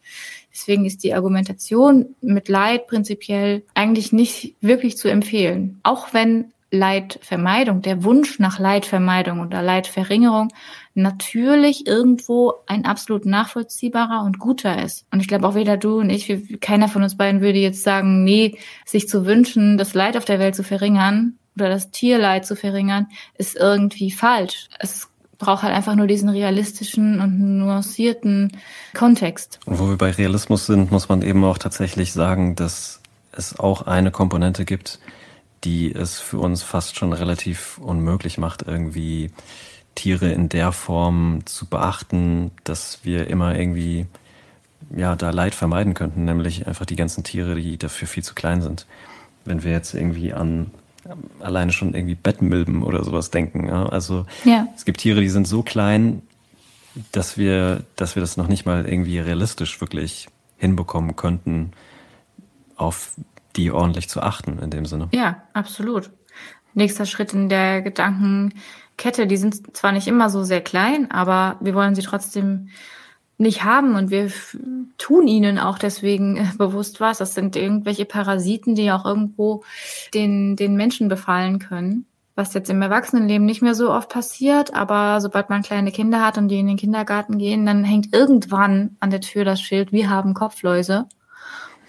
Deswegen 0.60 0.86
ist 0.86 1.06
die 1.06 1.14
Argumentation 1.14 2.16
mit 2.20 2.50
Leid 2.50 2.88
prinzipiell 2.88 3.64
eigentlich 3.76 4.12
nicht 4.12 4.56
wirklich 4.60 4.98
zu 4.98 5.08
empfehlen. 5.08 5.80
Auch 5.84 6.14
wenn 6.14 6.52
Leidvermeidung, 6.70 7.82
der 7.82 8.04
Wunsch 8.04 8.40
nach 8.40 8.60
Leidvermeidung 8.60 9.40
oder 9.40 9.62
Leidverringerung 9.62 10.50
natürlich 10.94 11.88
irgendwo 11.88 12.56
ein 12.68 12.86
absolut 12.86 13.26
nachvollziehbarer 13.26 14.24
und 14.26 14.38
guter 14.38 14.84
ist. 14.84 15.06
Und 15.12 15.22
ich 15.22 15.30
glaube 15.30 15.48
auch 15.48 15.56
weder 15.56 15.78
du 15.78 16.00
und 16.00 16.10
ich, 16.10 16.60
keiner 16.60 16.90
von 16.90 17.04
uns 17.04 17.16
beiden 17.16 17.40
würde 17.40 17.60
jetzt 17.60 17.84
sagen, 17.84 18.26
nee, 18.26 18.58
sich 18.86 19.08
zu 19.08 19.26
wünschen, 19.26 19.78
das 19.78 19.94
Leid 19.94 20.18
auf 20.18 20.26
der 20.26 20.40
Welt 20.40 20.56
zu 20.56 20.64
verringern 20.64 21.40
oder 21.56 21.70
das 21.70 21.90
Tierleid 21.90 22.46
zu 22.46 22.58
verringern, 22.58 23.08
ist 23.38 23.56
irgendwie 23.56 24.12
falsch. 24.12 24.68
Es 24.78 25.10
braucht 25.40 25.64
halt 25.64 25.74
einfach 25.74 25.96
nur 25.96 26.06
diesen 26.06 26.30
realistischen 26.30 27.20
und 27.20 27.58
nuancierten 27.60 28.52
Kontext. 28.94 29.60
Und 29.66 29.80
wo 29.80 29.90
wir 29.90 29.98
bei 29.98 30.12
Realismus 30.12 30.68
sind, 30.68 30.92
muss 30.92 31.10
man 31.10 31.22
eben 31.22 31.44
auch 31.46 31.58
tatsächlich 31.58 32.14
sagen, 32.14 32.56
dass 32.56 33.02
es 33.32 33.58
auch 33.58 33.88
eine 33.88 34.12
Komponente 34.12 34.66
gibt, 34.66 35.00
die 35.64 35.94
es 35.94 36.20
für 36.20 36.40
uns 36.40 36.62
fast 36.62 36.98
schon 36.98 37.14
relativ 37.14 37.78
unmöglich 37.80 38.38
macht, 38.38 38.64
irgendwie 38.64 39.32
Tiere 39.96 40.32
in 40.32 40.50
der 40.50 40.72
Form 40.72 41.42
zu 41.46 41.66
beachten, 41.66 42.52
dass 42.64 43.00
wir 43.04 43.28
immer 43.28 43.58
irgendwie 43.58 44.06
ja 44.96 45.16
da 45.16 45.30
Leid 45.30 45.56
vermeiden 45.56 45.94
könnten, 45.94 46.26
nämlich 46.26 46.68
einfach 46.68 46.86
die 46.86 46.96
ganzen 46.96 47.24
Tiere, 47.24 47.56
die 47.56 47.78
dafür 47.78 48.08
viel 48.08 48.24
zu 48.24 48.34
klein 48.36 48.62
sind. 48.62 48.86
Wenn 49.46 49.64
wir 49.64 49.72
jetzt 49.72 49.94
irgendwie 49.94 50.34
an 50.34 50.72
alleine 51.40 51.72
schon 51.72 51.94
irgendwie 51.94 52.16
Bettmilben 52.16 52.84
oder 52.84 53.04
sowas 53.04 53.32
denken. 53.32 53.68
Ja? 53.68 53.88
Also 53.88 54.26
ja. 54.44 54.68
es 54.76 54.86
gibt 54.86 55.02
Tiere, 55.02 55.22
die 55.22 55.30
sind 55.30 55.48
so 55.48 55.64
klein, 55.64 56.22
dass 57.12 57.38
wir, 57.38 57.84
dass 57.96 58.16
wir 58.16 58.22
das 58.22 58.38
noch 58.38 58.48
nicht 58.48 58.66
mal 58.66 58.86
irgendwie 58.86 59.20
realistisch 59.20 59.80
wirklich 59.82 60.28
hinbekommen 60.58 61.16
könnten, 61.16 61.72
auf 62.76 63.14
die 63.56 63.72
ordentlich 63.72 64.10
zu 64.10 64.22
achten 64.22 64.60
in 64.60 64.70
dem 64.70 64.86
Sinne. 64.86 65.10
Ja, 65.12 65.44
absolut. 65.54 66.12
Nächster 66.74 67.06
Schritt 67.06 67.34
in 67.34 67.50
der 67.50 67.82
Gedankenkette, 67.82 69.28
die 69.28 69.38
sind 69.38 69.76
zwar 69.76 69.92
nicht 69.92 70.08
immer 70.08 70.30
so 70.30 70.44
sehr 70.44 70.62
klein, 70.62 71.10
aber 71.12 71.58
wir 71.62 71.74
wollen 71.74 71.96
sie 71.96 72.02
trotzdem 72.02 72.70
nicht 73.40 73.64
haben 73.64 73.96
und 73.96 74.12
wir 74.12 74.32
tun 74.98 75.28
ihnen 75.28 75.60
auch 75.60 75.80
deswegen 75.80 76.38
äh, 76.38 76.46
bewusst 76.58 77.00
was. 77.00 77.20
Das 77.20 77.34
sind 77.34 77.56
irgendwelche 77.56 78.06
Parasiten, 78.06 78.76
die 78.76 78.92
auch 78.92 79.06
irgendwo 79.06 79.64
den, 80.14 80.58
den 80.58 80.76
Menschen 80.76 81.08
befallen 81.08 81.58
können. 81.58 82.06
Was 82.36 82.54
jetzt 82.54 82.70
im 82.70 82.82
Erwachsenenleben 82.82 83.46
nicht 83.46 83.62
mehr 83.62 83.76
so 83.76 83.92
oft 83.92 84.10
passiert, 84.10 84.74
aber 84.74 85.20
sobald 85.22 85.50
man 85.50 85.62
kleine 85.62 85.92
Kinder 85.92 86.24
hat 86.24 86.38
und 86.38 86.50
die 86.50 86.60
in 86.60 86.68
den 86.68 86.78
Kindergarten 86.78 87.38
gehen, 87.38 87.66
dann 87.66 87.84
hängt 87.84 88.14
irgendwann 88.14 88.98
an 89.00 89.10
der 89.10 89.22
Tür 89.22 89.46
das 89.46 89.62
Schild, 89.62 89.92
wir 89.92 90.10
haben 90.10 90.34
Kopfläuse. 90.34 91.08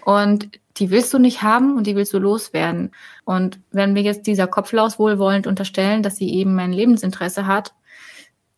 Und 0.03 0.49
die 0.77 0.89
willst 0.89 1.13
du 1.13 1.19
nicht 1.19 1.41
haben 1.41 1.75
und 1.75 1.85
die 1.85 1.95
willst 1.95 2.13
du 2.13 2.19
loswerden. 2.19 2.91
Und 3.25 3.59
wenn 3.71 3.93
wir 3.93 4.01
jetzt 4.01 4.25
dieser 4.25 4.47
Kopflaus 4.47 4.99
wohlwollend 4.99 5.47
unterstellen, 5.47 6.01
dass 6.01 6.15
sie 6.15 6.33
eben 6.33 6.57
ein 6.59 6.73
Lebensinteresse 6.73 7.45
hat, 7.45 7.73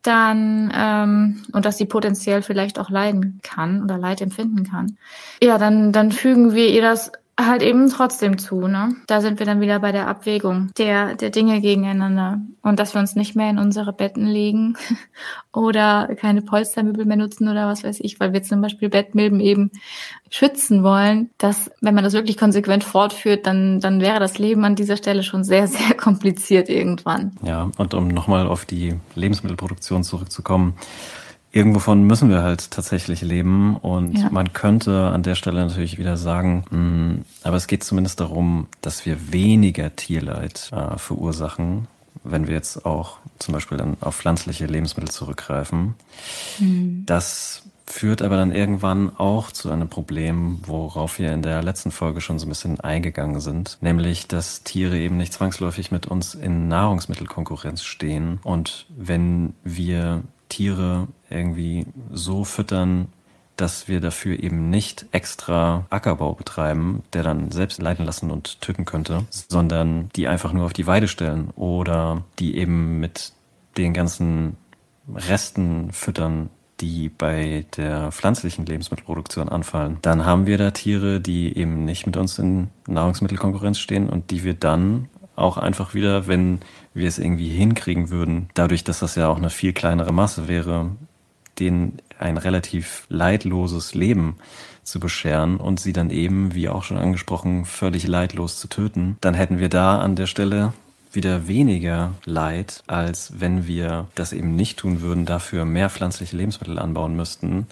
dann 0.04 0.72
ähm, 0.76 1.44
und 1.54 1.66
dass 1.66 1.78
sie 1.78 1.86
potenziell 1.86 2.42
vielleicht 2.42 2.78
auch 2.78 2.90
leiden 2.90 3.40
kann 3.42 3.82
oder 3.84 3.98
Leid 3.98 4.22
empfinden 4.22 4.64
kann, 4.64 4.98
ja, 5.42 5.58
dann 5.58 5.92
dann 5.92 6.12
fügen 6.12 6.54
wir 6.54 6.68
ihr 6.68 6.82
das 6.82 7.12
halt 7.40 7.64
eben 7.64 7.90
trotzdem 7.90 8.38
zu, 8.38 8.68
ne? 8.68 8.96
Da 9.08 9.20
sind 9.20 9.40
wir 9.40 9.46
dann 9.46 9.60
wieder 9.60 9.80
bei 9.80 9.92
der 9.92 10.08
Abwägung 10.08 10.72
der, 10.78 11.16
der 11.16 11.32
Dinge 11.32 11.62
gegeneinander. 11.62 12.42
Und 12.62 12.80
dass 12.80 12.94
wir 12.94 13.02
uns 13.02 13.16
nicht 13.16 13.36
mehr 13.36 13.50
in 13.50 13.58
unsere 13.58 13.92
Betten 13.92 14.28
legen 14.28 14.76
oder 15.52 16.10
keine 16.16 16.44
Polstermöbel 16.44 17.06
mehr 17.06 17.18
nutzen 17.18 17.48
oder 17.48 17.68
was 17.68 17.84
weiß 17.84 18.00
ich, 18.02 18.20
weil 18.20 18.34
wir 18.34 18.44
zum 18.44 18.62
Beispiel 18.62 18.90
Bettmilben 18.90 19.40
eben 19.40 19.72
schützen 20.30 20.84
wollen, 20.84 21.32
dass, 21.40 21.72
wenn 21.82 21.96
man 21.96 22.04
das 22.04 22.14
wirklich 22.14 22.38
konsequent 22.38 22.84
fortführt, 22.84 23.48
dann, 23.48 23.80
dann 23.80 24.00
wäre 24.00 24.20
das 24.20 24.38
Leben 24.38 24.64
an 24.64 24.76
dieser 24.76 24.98
Stelle 24.98 25.24
schon 25.24 25.44
sehr, 25.44 25.68
sehr 25.68 25.94
kompliziert 25.98 26.70
irgendwann. 26.70 27.32
Ja, 27.44 27.72
und 27.78 27.94
um 27.96 28.10
nochmal 28.10 28.48
auf 28.48 28.66
die 28.66 28.96
Lebensmittelproduktion 29.16 30.04
zurückzukommen, 30.04 30.76
irgendwovon 31.54 32.04
müssen 32.04 32.30
wir 32.30 32.42
halt 32.42 32.72
tatsächlich 32.72 33.22
leben. 33.22 33.78
Und 33.78 34.18
ja. 34.18 34.30
man 34.30 34.52
könnte 34.52 35.08
an 35.08 35.24
der 35.24 35.36
Stelle 35.36 35.62
natürlich 35.62 35.98
wieder 35.98 36.18
sagen, 36.18 36.66
mh, 36.70 36.78
hm, 36.78 37.26
aber 37.44 37.56
es 37.56 37.68
geht 37.68 37.84
zumindest 37.84 38.20
darum, 38.20 38.68
dass 38.82 39.06
wir 39.06 39.32
weniger 39.32 39.96
Tierleid 39.96 40.72
äh, 40.74 40.98
verursachen, 40.98 41.88
wenn 42.24 42.48
wir 42.48 42.56
jetzt 42.56 42.86
auch 42.86 43.20
zum 43.40 43.54
Beispiel 43.54 43.78
dann 43.78 43.98
auf 44.02 44.16
pflanzliche 44.16 44.66
Lebensmittel 44.66 45.12
zurückgreifen. 45.12 45.94
Mhm. 46.60 47.04
Das 47.06 47.64
führt 47.86 48.22
aber 48.22 48.38
dann 48.38 48.52
irgendwann 48.52 49.16
auch 49.18 49.52
zu 49.52 49.70
einem 49.70 49.90
Problem, 49.90 50.60
worauf 50.66 51.20
wir 51.20 51.34
in 51.34 51.42
der 51.42 51.62
letzten 51.62 51.92
Folge 51.92 52.22
schon 52.22 52.40
so 52.40 52.46
ein 52.46 52.50
bisschen 52.50 52.80
eingegangen 52.80 53.42
sind, 53.42 53.78
nämlich 53.82 54.28
dass 54.28 54.64
Tiere 54.64 54.98
eben 54.98 55.18
nicht 55.18 55.34
zwangsläufig 55.34 55.92
mit 55.92 56.08
uns 56.08 56.34
in 56.34 56.70
Nahrungsmittelkonkurrenz 56.70 57.84
stehen 57.84 58.40
und 58.44 58.88
wenn 58.90 59.54
wir 59.64 60.24
Tiere 60.54 61.08
irgendwie 61.32 61.88
so 62.12 62.44
füttern, 62.44 63.08
dass 63.58 63.88
wir 63.88 64.00
dafür 64.02 64.42
eben 64.42 64.70
nicht 64.70 65.08
extra 65.12 65.88
Ackerbau 65.90 66.34
betreiben, 66.34 67.02
der 67.14 67.24
dann 67.24 67.50
selbst 67.52 67.82
leiden 67.82 68.06
lassen 68.06 68.30
und 68.30 68.62
töten 68.62 68.86
könnte, 68.86 69.26
sondern 69.32 70.10
die 70.16 70.28
einfach 70.28 70.54
nur 70.54 70.66
auf 70.66 70.74
die 70.74 70.86
Weide 70.86 71.08
stellen 71.08 71.50
oder 71.56 72.24
die 72.38 72.58
eben 72.58 73.00
mit 73.00 73.34
den 73.78 73.94
ganzen 73.94 74.58
Resten 75.12 75.92
füttern, 75.92 76.52
die 76.82 77.10
bei 77.10 77.66
der 77.76 78.12
pflanzlichen 78.12 78.68
Lebensmittelproduktion 78.68 79.50
anfallen, 79.50 79.98
dann 80.04 80.24
haben 80.24 80.46
wir 80.46 80.60
da 80.60 80.70
Tiere, 80.70 81.20
die 81.20 81.58
eben 81.58 81.84
nicht 81.84 82.06
mit 82.06 82.16
uns 82.16 82.38
in 82.38 82.70
Nahrungsmittelkonkurrenz 82.88 83.80
stehen 83.80 84.08
und 84.08 84.30
die 84.30 84.44
wir 84.44 84.54
dann 84.54 85.10
auch 85.36 85.58
einfach 85.58 85.94
wieder, 85.94 86.28
wenn 86.28 86.60
wir 86.94 87.08
es 87.08 87.20
irgendwie 87.20 87.50
hinkriegen 87.50 88.10
würden, 88.10 88.50
dadurch, 88.54 88.84
dass 88.84 89.00
das 89.00 89.16
ja 89.16 89.28
auch 89.28 89.38
eine 89.38 89.50
viel 89.50 89.74
kleinere 89.74 90.14
Masse 90.14 90.48
wäre, 90.48 90.92
denen 91.60 92.00
ein 92.20 92.38
relativ 92.38 93.06
leidloses 93.10 93.94
Leben 93.94 94.38
zu 94.84 95.00
bescheren 95.00 95.58
und 95.58 95.80
sie 95.80 95.94
dann 95.94 96.10
eben, 96.10 96.54
wie 96.54 96.70
auch 96.70 96.84
schon 96.84 96.98
angesprochen, 96.98 97.66
völlig 97.66 98.08
leidlos 98.08 98.60
zu 98.60 98.68
töten, 98.68 99.18
dann 99.22 99.34
hätten 99.34 99.60
wir 99.60 99.70
da 99.70 100.00
an 100.00 100.16
der 100.16 100.28
Stelle 100.28 100.74
wieder 101.12 101.48
weniger 101.48 102.14
Leid, 102.26 102.84
als 102.88 103.40
wenn 103.40 103.68
wir 103.68 104.08
das 104.16 104.34
eben 104.34 104.56
nicht 104.56 104.80
tun 104.80 105.02
würden, 105.02 105.26
dafür 105.26 105.64
mehr 105.64 105.90
pflanzliche 105.90 106.36
Lebensmittel 106.36 106.80
anbauen 106.80 107.16
müssten, 107.16 107.68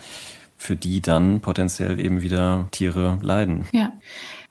für 0.58 0.76
die 0.76 1.02
dann 1.02 1.42
potenziell 1.42 2.00
eben 2.00 2.22
wieder 2.22 2.68
Tiere 2.72 3.18
leiden. 3.22 3.66
Ja, 3.72 3.94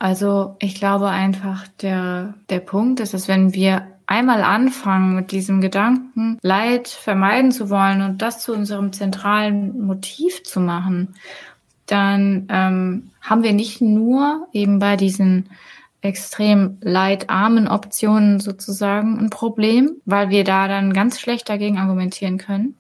also 0.01 0.57
ich 0.59 0.75
glaube 0.75 1.09
einfach, 1.09 1.69
der, 1.83 2.35
der 2.49 2.61
Punkt 2.61 2.99
ist, 3.01 3.15
dass 3.15 3.29
wenn 3.29 3.55
wir 3.55 3.87
einmal 4.11 4.43
anfangen 4.43 5.15
mit 5.15 5.31
diesem 5.31 5.61
Gedanken, 5.61 6.39
Leid 6.43 6.89
vermeiden 6.89 7.53
zu 7.53 7.71
wollen 7.71 8.03
und 8.03 8.21
das 8.21 8.41
zu 8.43 8.53
unserem 8.53 8.93
zentralen 8.93 9.87
Motiv 9.87 10.43
zu 10.43 10.59
machen, 10.59 11.15
dann 11.87 12.47
ähm, 12.51 13.11
haben 13.21 13.45
wir 13.45 13.53
nicht 13.53 13.81
nur 13.81 14.49
eben 14.53 14.81
bei 14.81 14.97
diesen 14.97 15.49
extrem 16.01 16.79
leidarmen 16.81 17.69
Optionen 17.69 18.41
sozusagen 18.41 19.19
ein 19.19 19.31
Problem, 19.31 19.93
weil 20.07 20.31
wir 20.31 20.43
da 20.43 20.67
dann 20.67 20.93
ganz 20.93 21.21
schlecht 21.21 21.49
dagegen 21.49 21.79
argumentieren 21.79 22.39
können, 22.39 22.75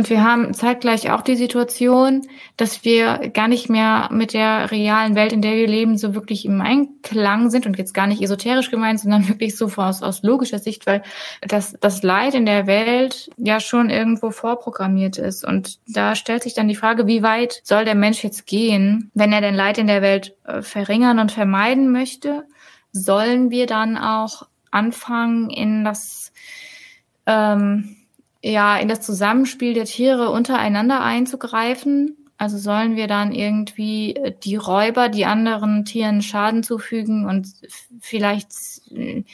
und 0.00 0.08
wir 0.08 0.24
haben 0.24 0.54
zeitgleich 0.54 1.10
auch 1.10 1.20
die 1.20 1.36
Situation, 1.36 2.26
dass 2.56 2.86
wir 2.86 3.28
gar 3.34 3.48
nicht 3.48 3.68
mehr 3.68 4.08
mit 4.10 4.32
der 4.32 4.70
realen 4.70 5.14
Welt, 5.14 5.30
in 5.30 5.42
der 5.42 5.56
wir 5.56 5.66
leben, 5.66 5.98
so 5.98 6.14
wirklich 6.14 6.46
im 6.46 6.62
Einklang 6.62 7.50
sind 7.50 7.66
und 7.66 7.76
jetzt 7.76 7.92
gar 7.92 8.06
nicht 8.06 8.22
esoterisch 8.22 8.70
gemeint, 8.70 8.98
sondern 8.98 9.28
wirklich 9.28 9.58
so 9.58 9.66
aus, 9.76 10.02
aus 10.02 10.22
logischer 10.22 10.58
Sicht, 10.58 10.86
weil 10.86 11.02
das, 11.42 11.76
das 11.82 12.02
Leid 12.02 12.34
in 12.34 12.46
der 12.46 12.66
Welt 12.66 13.28
ja 13.36 13.60
schon 13.60 13.90
irgendwo 13.90 14.30
vorprogrammiert 14.30 15.18
ist. 15.18 15.44
Und 15.44 15.80
da 15.86 16.14
stellt 16.14 16.44
sich 16.44 16.54
dann 16.54 16.68
die 16.68 16.76
Frage, 16.76 17.06
wie 17.06 17.22
weit 17.22 17.60
soll 17.62 17.84
der 17.84 17.94
Mensch 17.94 18.24
jetzt 18.24 18.46
gehen, 18.46 19.10
wenn 19.12 19.34
er 19.34 19.42
denn 19.42 19.54
Leid 19.54 19.76
in 19.76 19.86
der 19.86 20.00
Welt 20.00 20.34
äh, 20.46 20.62
verringern 20.62 21.18
und 21.18 21.30
vermeiden 21.30 21.92
möchte? 21.92 22.44
Sollen 22.90 23.50
wir 23.50 23.66
dann 23.66 23.98
auch 23.98 24.46
anfangen, 24.70 25.50
in 25.50 25.84
das 25.84 26.32
ähm, 27.26 27.98
ja, 28.42 28.76
in 28.78 28.88
das 28.88 29.00
Zusammenspiel 29.00 29.74
der 29.74 29.84
Tiere 29.84 30.30
untereinander 30.30 31.00
einzugreifen. 31.02 32.16
Also 32.38 32.56
sollen 32.56 32.96
wir 32.96 33.06
dann 33.06 33.32
irgendwie 33.32 34.16
äh, 34.16 34.34
die 34.42 34.56
Räuber, 34.56 35.08
die 35.08 35.26
anderen 35.26 35.84
Tieren 35.84 36.22
Schaden 36.22 36.62
zufügen 36.62 37.26
und 37.26 37.48
vielleicht 38.00 38.52
äh, 38.94 39.24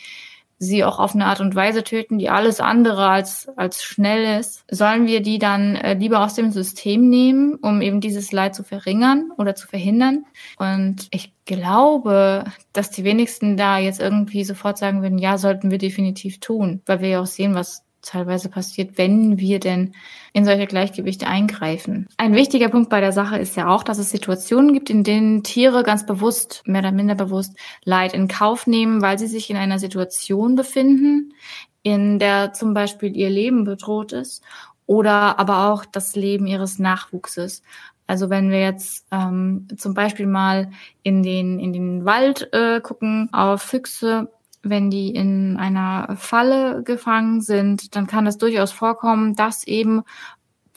sie 0.58 0.84
auch 0.84 0.98
auf 0.98 1.14
eine 1.14 1.26
Art 1.26 1.40
und 1.40 1.54
Weise 1.54 1.84
töten, 1.84 2.18
die 2.18 2.30
alles 2.30 2.60
andere 2.60 3.08
als, 3.08 3.48
als 3.56 3.84
schnell 3.84 4.40
ist, 4.40 4.64
sollen 4.70 5.06
wir 5.06 5.20
die 5.20 5.38
dann 5.38 5.76
äh, 5.76 5.94
lieber 5.94 6.24
aus 6.24 6.34
dem 6.34 6.50
System 6.50 7.08
nehmen, 7.08 7.56
um 7.56 7.82
eben 7.82 8.00
dieses 8.00 8.32
Leid 8.32 8.54
zu 8.54 8.64
verringern 8.64 9.30
oder 9.36 9.54
zu 9.54 9.68
verhindern. 9.68 10.24
Und 10.58 11.08
ich 11.10 11.32
glaube, 11.44 12.44
dass 12.72 12.90
die 12.90 13.04
wenigsten 13.04 13.56
da 13.56 13.78
jetzt 13.78 14.00
irgendwie 14.00 14.44
sofort 14.44 14.78
sagen 14.78 15.02
würden, 15.02 15.18
ja, 15.18 15.36
sollten 15.36 15.70
wir 15.70 15.78
definitiv 15.78 16.40
tun, 16.40 16.80
weil 16.86 17.00
wir 17.00 17.08
ja 17.08 17.20
auch 17.20 17.26
sehen, 17.26 17.54
was 17.54 17.85
teilweise 18.06 18.48
passiert, 18.48 18.98
wenn 18.98 19.38
wir 19.38 19.60
denn 19.60 19.92
in 20.32 20.44
solche 20.44 20.66
Gleichgewichte 20.66 21.26
eingreifen. 21.26 22.08
Ein 22.16 22.34
wichtiger 22.34 22.68
Punkt 22.68 22.90
bei 22.90 23.00
der 23.00 23.12
Sache 23.12 23.38
ist 23.38 23.56
ja 23.56 23.68
auch, 23.68 23.82
dass 23.82 23.98
es 23.98 24.10
Situationen 24.10 24.72
gibt, 24.72 24.90
in 24.90 25.04
denen 25.04 25.42
Tiere 25.42 25.82
ganz 25.82 26.06
bewusst, 26.06 26.62
mehr 26.66 26.80
oder 26.80 26.92
minder 26.92 27.14
bewusst, 27.14 27.56
Leid 27.84 28.14
in 28.14 28.28
Kauf 28.28 28.66
nehmen, 28.66 29.02
weil 29.02 29.18
sie 29.18 29.26
sich 29.26 29.50
in 29.50 29.56
einer 29.56 29.78
Situation 29.78 30.54
befinden, 30.54 31.34
in 31.82 32.18
der 32.18 32.52
zum 32.52 32.74
Beispiel 32.74 33.16
ihr 33.16 33.30
Leben 33.30 33.64
bedroht 33.64 34.12
ist 34.12 34.42
oder 34.86 35.38
aber 35.38 35.70
auch 35.70 35.84
das 35.84 36.16
Leben 36.16 36.46
ihres 36.46 36.78
Nachwuchses. 36.78 37.62
Also 38.06 38.30
wenn 38.30 38.50
wir 38.50 38.60
jetzt 38.60 39.04
ähm, 39.10 39.66
zum 39.76 39.94
Beispiel 39.94 40.26
mal 40.26 40.70
in 41.02 41.22
den, 41.22 41.58
in 41.58 41.72
den 41.72 42.04
Wald 42.04 42.52
äh, 42.52 42.80
gucken, 42.80 43.28
auf 43.32 43.62
Füchse, 43.62 44.30
wenn 44.70 44.90
die 44.90 45.10
in 45.10 45.56
einer 45.56 46.16
Falle 46.16 46.82
gefangen 46.82 47.40
sind, 47.40 47.94
dann 47.96 48.06
kann 48.06 48.26
es 48.26 48.38
durchaus 48.38 48.72
vorkommen, 48.72 49.34
dass 49.34 49.66
eben 49.66 50.02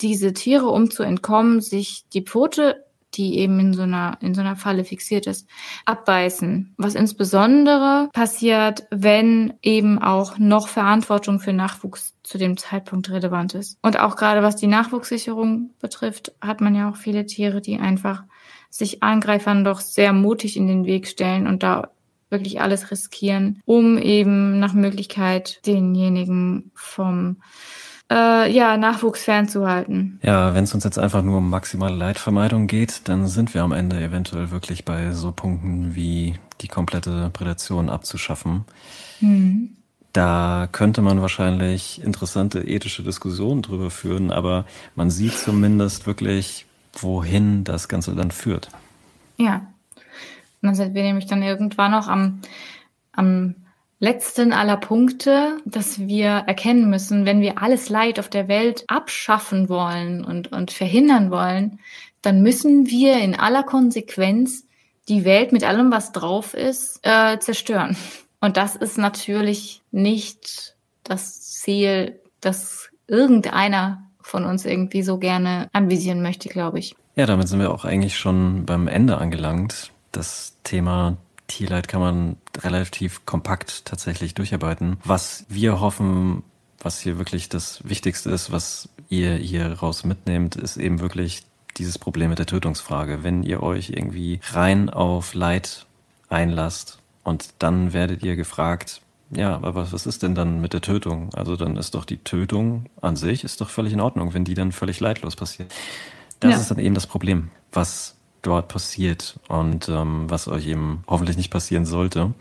diese 0.02 0.34
Tiere, 0.34 0.68
um 0.68 0.92
zu 0.92 1.04
entkommen, 1.04 1.62
sich 1.62 2.06
die 2.14 2.22
Pfote, 2.22 2.86
die 3.16 3.40
eben 3.40 3.60
in 3.60 3.74
so 3.74 3.82
einer, 3.82 4.18
in 4.22 4.34
so 4.34 4.42
einer 4.42 4.56
Falle 4.56 4.84
fixiert 4.84 5.26
ist, 5.28 5.48
abbeißen. 5.86 6.76
Was 6.78 6.96
insbesondere 6.96 8.10
passiert, 8.14 8.86
wenn 8.92 9.54
eben 9.62 10.00
auch 10.00 10.38
noch 10.38 10.68
Verantwortung 10.68 11.40
für 11.40 11.54
Nachwuchs 11.54 12.14
zu 12.24 12.38
dem 12.38 12.58
Zeitpunkt 12.58 13.10
relevant 13.10 13.56
ist. 13.56 13.78
Und 13.82 14.00
auch 14.00 14.16
gerade 14.16 14.44
was 14.44 14.56
die 14.56 14.68
Nachwuchssicherung 14.68 15.72
betrifft, 15.80 16.34
hat 16.40 16.62
man 16.62 16.76
ja 16.76 16.90
auch 16.90 16.98
viele 16.98 17.26
Tiere, 17.26 17.62
die 17.62 17.80
einfach 17.80 18.24
sich 18.70 19.02
Angreifern 19.02 19.64
doch 19.64 19.80
sehr 19.80 20.14
mutig 20.14 20.56
in 20.56 20.68
den 20.68 20.86
Weg 20.86 21.08
stellen 21.08 21.48
und 21.48 21.64
da 21.64 21.90
wirklich 22.30 22.62
alles 22.62 22.92
riskieren, 22.92 23.62
um 23.66 23.98
eben 23.98 24.60
nach 24.60 24.74
Möglichkeit 24.74 25.66
denjenigen 25.66 26.72
vom 26.76 27.38
äh, 28.12 28.52
ja, 28.52 28.78
Nachwuchs 28.78 29.24
fernzuhalten. 29.24 30.20
Ja, 30.24 30.54
wenn 30.54 30.64
es 30.64 30.74
uns 30.74 30.84
jetzt 30.84 31.00
einfach 31.00 31.22
nur 31.22 31.38
um 31.38 31.50
maximale 31.50 31.96
Leidvermeidung 31.96 32.68
geht, 32.68 33.02
dann 33.08 33.28
sind 33.28 33.54
wir 33.54 33.64
am 33.64 33.72
Ende 33.72 34.00
eventuell 34.00 34.52
wirklich 34.52 34.86
bei 34.86 35.12
so 35.12 35.32
Punkten 35.32 35.96
wie 35.96 36.36
die 36.62 36.68
komplette 36.68 37.30
Prädation 37.32 37.90
abzuschaffen. 37.90 38.66
Mhm. 39.22 39.76
Da 40.12 40.68
könnte 40.72 41.02
man 41.02 41.22
wahrscheinlich 41.22 42.02
interessante 42.04 42.62
ethische 42.62 43.04
Diskussionen 43.04 43.62
drüber 43.62 43.92
führen, 43.92 44.32
aber 44.32 44.66
man 44.96 45.12
sieht 45.12 45.38
zumindest 45.38 46.08
wirklich, 46.08 46.66
wohin 46.94 47.64
das 47.64 47.88
Ganze 47.88 48.16
dann 48.16 48.32
führt. 48.32 48.70
Ja, 49.38 49.68
dann 50.62 50.76
sind 50.76 50.94
wir 50.94 51.04
nämlich 51.04 51.26
dann 51.26 51.42
irgendwann 51.42 51.92
noch 51.92 52.08
am, 52.08 52.42
am 53.12 53.56
letzten 54.00 54.54
aller 54.54 54.78
Punkte, 54.78 55.58
dass 55.66 56.00
wir 56.00 56.30
erkennen 56.48 56.90
müssen, 56.90 57.26
wenn 57.26 57.42
wir 57.42 57.62
alles 57.62 57.90
Leid 57.90 58.20
auf 58.20 58.30
der 58.30 58.48
Welt 58.48 58.86
abschaffen 58.88 59.70
wollen 59.70 60.24
und, 60.24 60.52
und 60.52 60.72
verhindern 60.72 61.32
wollen, 61.32 61.80
dann 62.22 62.42
müssen 62.42 62.88
wir 62.88 63.20
in 63.20 63.36
aller 63.36 63.64
Konsequenz 63.64 64.66
die 65.08 65.26
Welt 65.26 65.52
mit 65.52 65.64
allem, 65.64 65.92
was 65.92 66.12
drauf 66.12 66.54
ist, 66.54 67.00
äh, 67.04 67.40
zerstören. 67.40 67.98
Und 68.42 68.58
das 68.58 68.76
ist 68.76 68.98
natürlich 68.98 69.82
nicht 69.92 70.76
das 71.04 71.42
Ziel, 71.42 72.20
das 72.40 72.90
irgendeiner 73.08 74.04
von 74.22 74.46
uns 74.46 74.66
irgendwie 74.66 75.02
so 75.02 75.18
gerne 75.18 75.68
anvisieren 75.74 76.22
möchte, 76.22 76.48
glaube 76.50 76.80
ich. 76.80 76.96
Ja, 77.16 77.26
damit 77.26 77.48
sind 77.48 77.60
wir 77.60 77.72
auch 77.72 77.84
eigentlich 77.84 78.18
schon 78.18 78.66
beim 78.66 78.88
Ende 78.88 79.18
angelangt 79.18 79.92
das 80.12 80.56
Thema 80.64 81.18
Tierleid 81.48 81.88
kann 81.88 82.02
man 82.02 82.38
relativ 82.58 83.26
kompakt 83.26 83.86
tatsächlich 83.86 84.34
durcharbeiten. 84.36 84.98
Was 85.04 85.46
wir 85.50 85.80
hoffen, 85.80 86.44
was 86.80 87.00
hier 87.00 87.18
wirklich 87.18 87.50
das 87.50 87.88
Wichtigste 87.88 88.30
ist, 88.30 88.52
was 88.52 88.90
ihr 89.10 89.34
hier 89.34 89.74
raus 89.74 90.04
mitnehmt, 90.04 90.56
ist 90.56 90.78
eben 90.78 91.00
wirklich 91.00 91.44
dieses 91.78 91.98
Problem 91.98 92.30
mit 92.30 92.40
der 92.40 92.46
Tötungsfrage. 92.46 93.24
Wenn 93.24 93.44
ihr 93.44 93.64
euch 93.64 93.90
irgendwie 93.90 94.40
rein 94.52 94.90
auf 94.90 95.34
Leid 95.34 95.86
einlasst 96.30 97.00
und 97.24 97.50
dann 97.60 97.94
werdet 97.94 98.24
ihr 98.24 98.36
gefragt, 98.36 99.02
ja, 99.32 99.56
aber 99.62 99.92
was 99.92 100.06
ist 100.06 100.24
denn 100.24 100.36
dann 100.36 100.62
mit 100.62 100.74
der 100.74 100.82
Tötung? 100.82 101.34
Also 101.34 101.56
dann 101.56 101.78
ist 101.78 101.94
doch 101.94 102.06
die 102.06 102.18
Tötung 102.18 102.86
an 103.02 103.16
sich 103.16 103.44
ist 103.44 103.62
doch 103.62 103.70
völlig 103.70 103.94
in 103.94 104.02
Ordnung, 104.02 104.34
wenn 104.34 104.44
die 104.46 104.56
dann 104.56 104.72
völlig 104.72 105.00
leidlos 105.00 105.36
passiert. 105.36 105.72
Das 106.40 106.52
ja. 106.52 106.58
ist 106.60 106.72
dann 106.72 106.80
eben 106.80 106.96
das 106.96 107.06
Problem, 107.06 107.52
was 107.72 108.16
dort 108.42 108.68
passiert 108.68 109.40
und 109.48 109.90
ähm, 109.90 110.30
was 110.30 110.48
euch 110.48 110.68
eben 110.68 111.04
hoffentlich 111.08 111.38
nicht 111.38 111.52
passieren 111.52 111.86
sollte. 111.86 112.34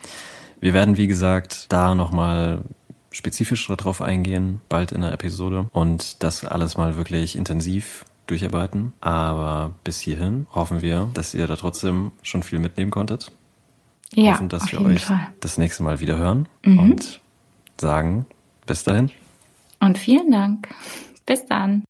Wir 0.60 0.74
werden, 0.74 0.96
wie 0.96 1.06
gesagt, 1.06 1.66
da 1.72 1.94
nochmal 1.94 2.62
spezifisch 3.10 3.66
darauf 3.66 4.02
eingehen, 4.02 4.60
bald 4.68 4.92
in 4.92 5.00
der 5.00 5.12
Episode 5.12 5.68
und 5.72 6.22
das 6.22 6.44
alles 6.44 6.76
mal 6.76 6.96
wirklich 6.96 7.36
intensiv 7.36 8.04
durcharbeiten. 8.26 8.92
Aber 9.00 9.74
bis 9.84 10.00
hierhin 10.00 10.46
hoffen 10.52 10.82
wir, 10.82 11.08
dass 11.14 11.34
ihr 11.34 11.46
da 11.46 11.56
trotzdem 11.56 12.12
schon 12.22 12.42
viel 12.42 12.58
mitnehmen 12.58 12.90
konntet. 12.90 13.32
Ja, 14.14 14.34
hoffen, 14.34 14.48
dass 14.48 14.70
wir 14.72 14.80
euch 14.80 15.04
Fall. 15.04 15.28
das 15.40 15.58
nächste 15.58 15.82
Mal 15.82 16.00
wieder 16.00 16.16
hören 16.16 16.48
mhm. 16.64 16.78
und 16.78 17.20
sagen 17.80 18.26
bis 18.66 18.84
dahin. 18.84 19.10
Und 19.80 19.98
vielen 19.98 20.30
Dank. 20.30 20.68
Bis 21.26 21.46
dann. 21.46 21.86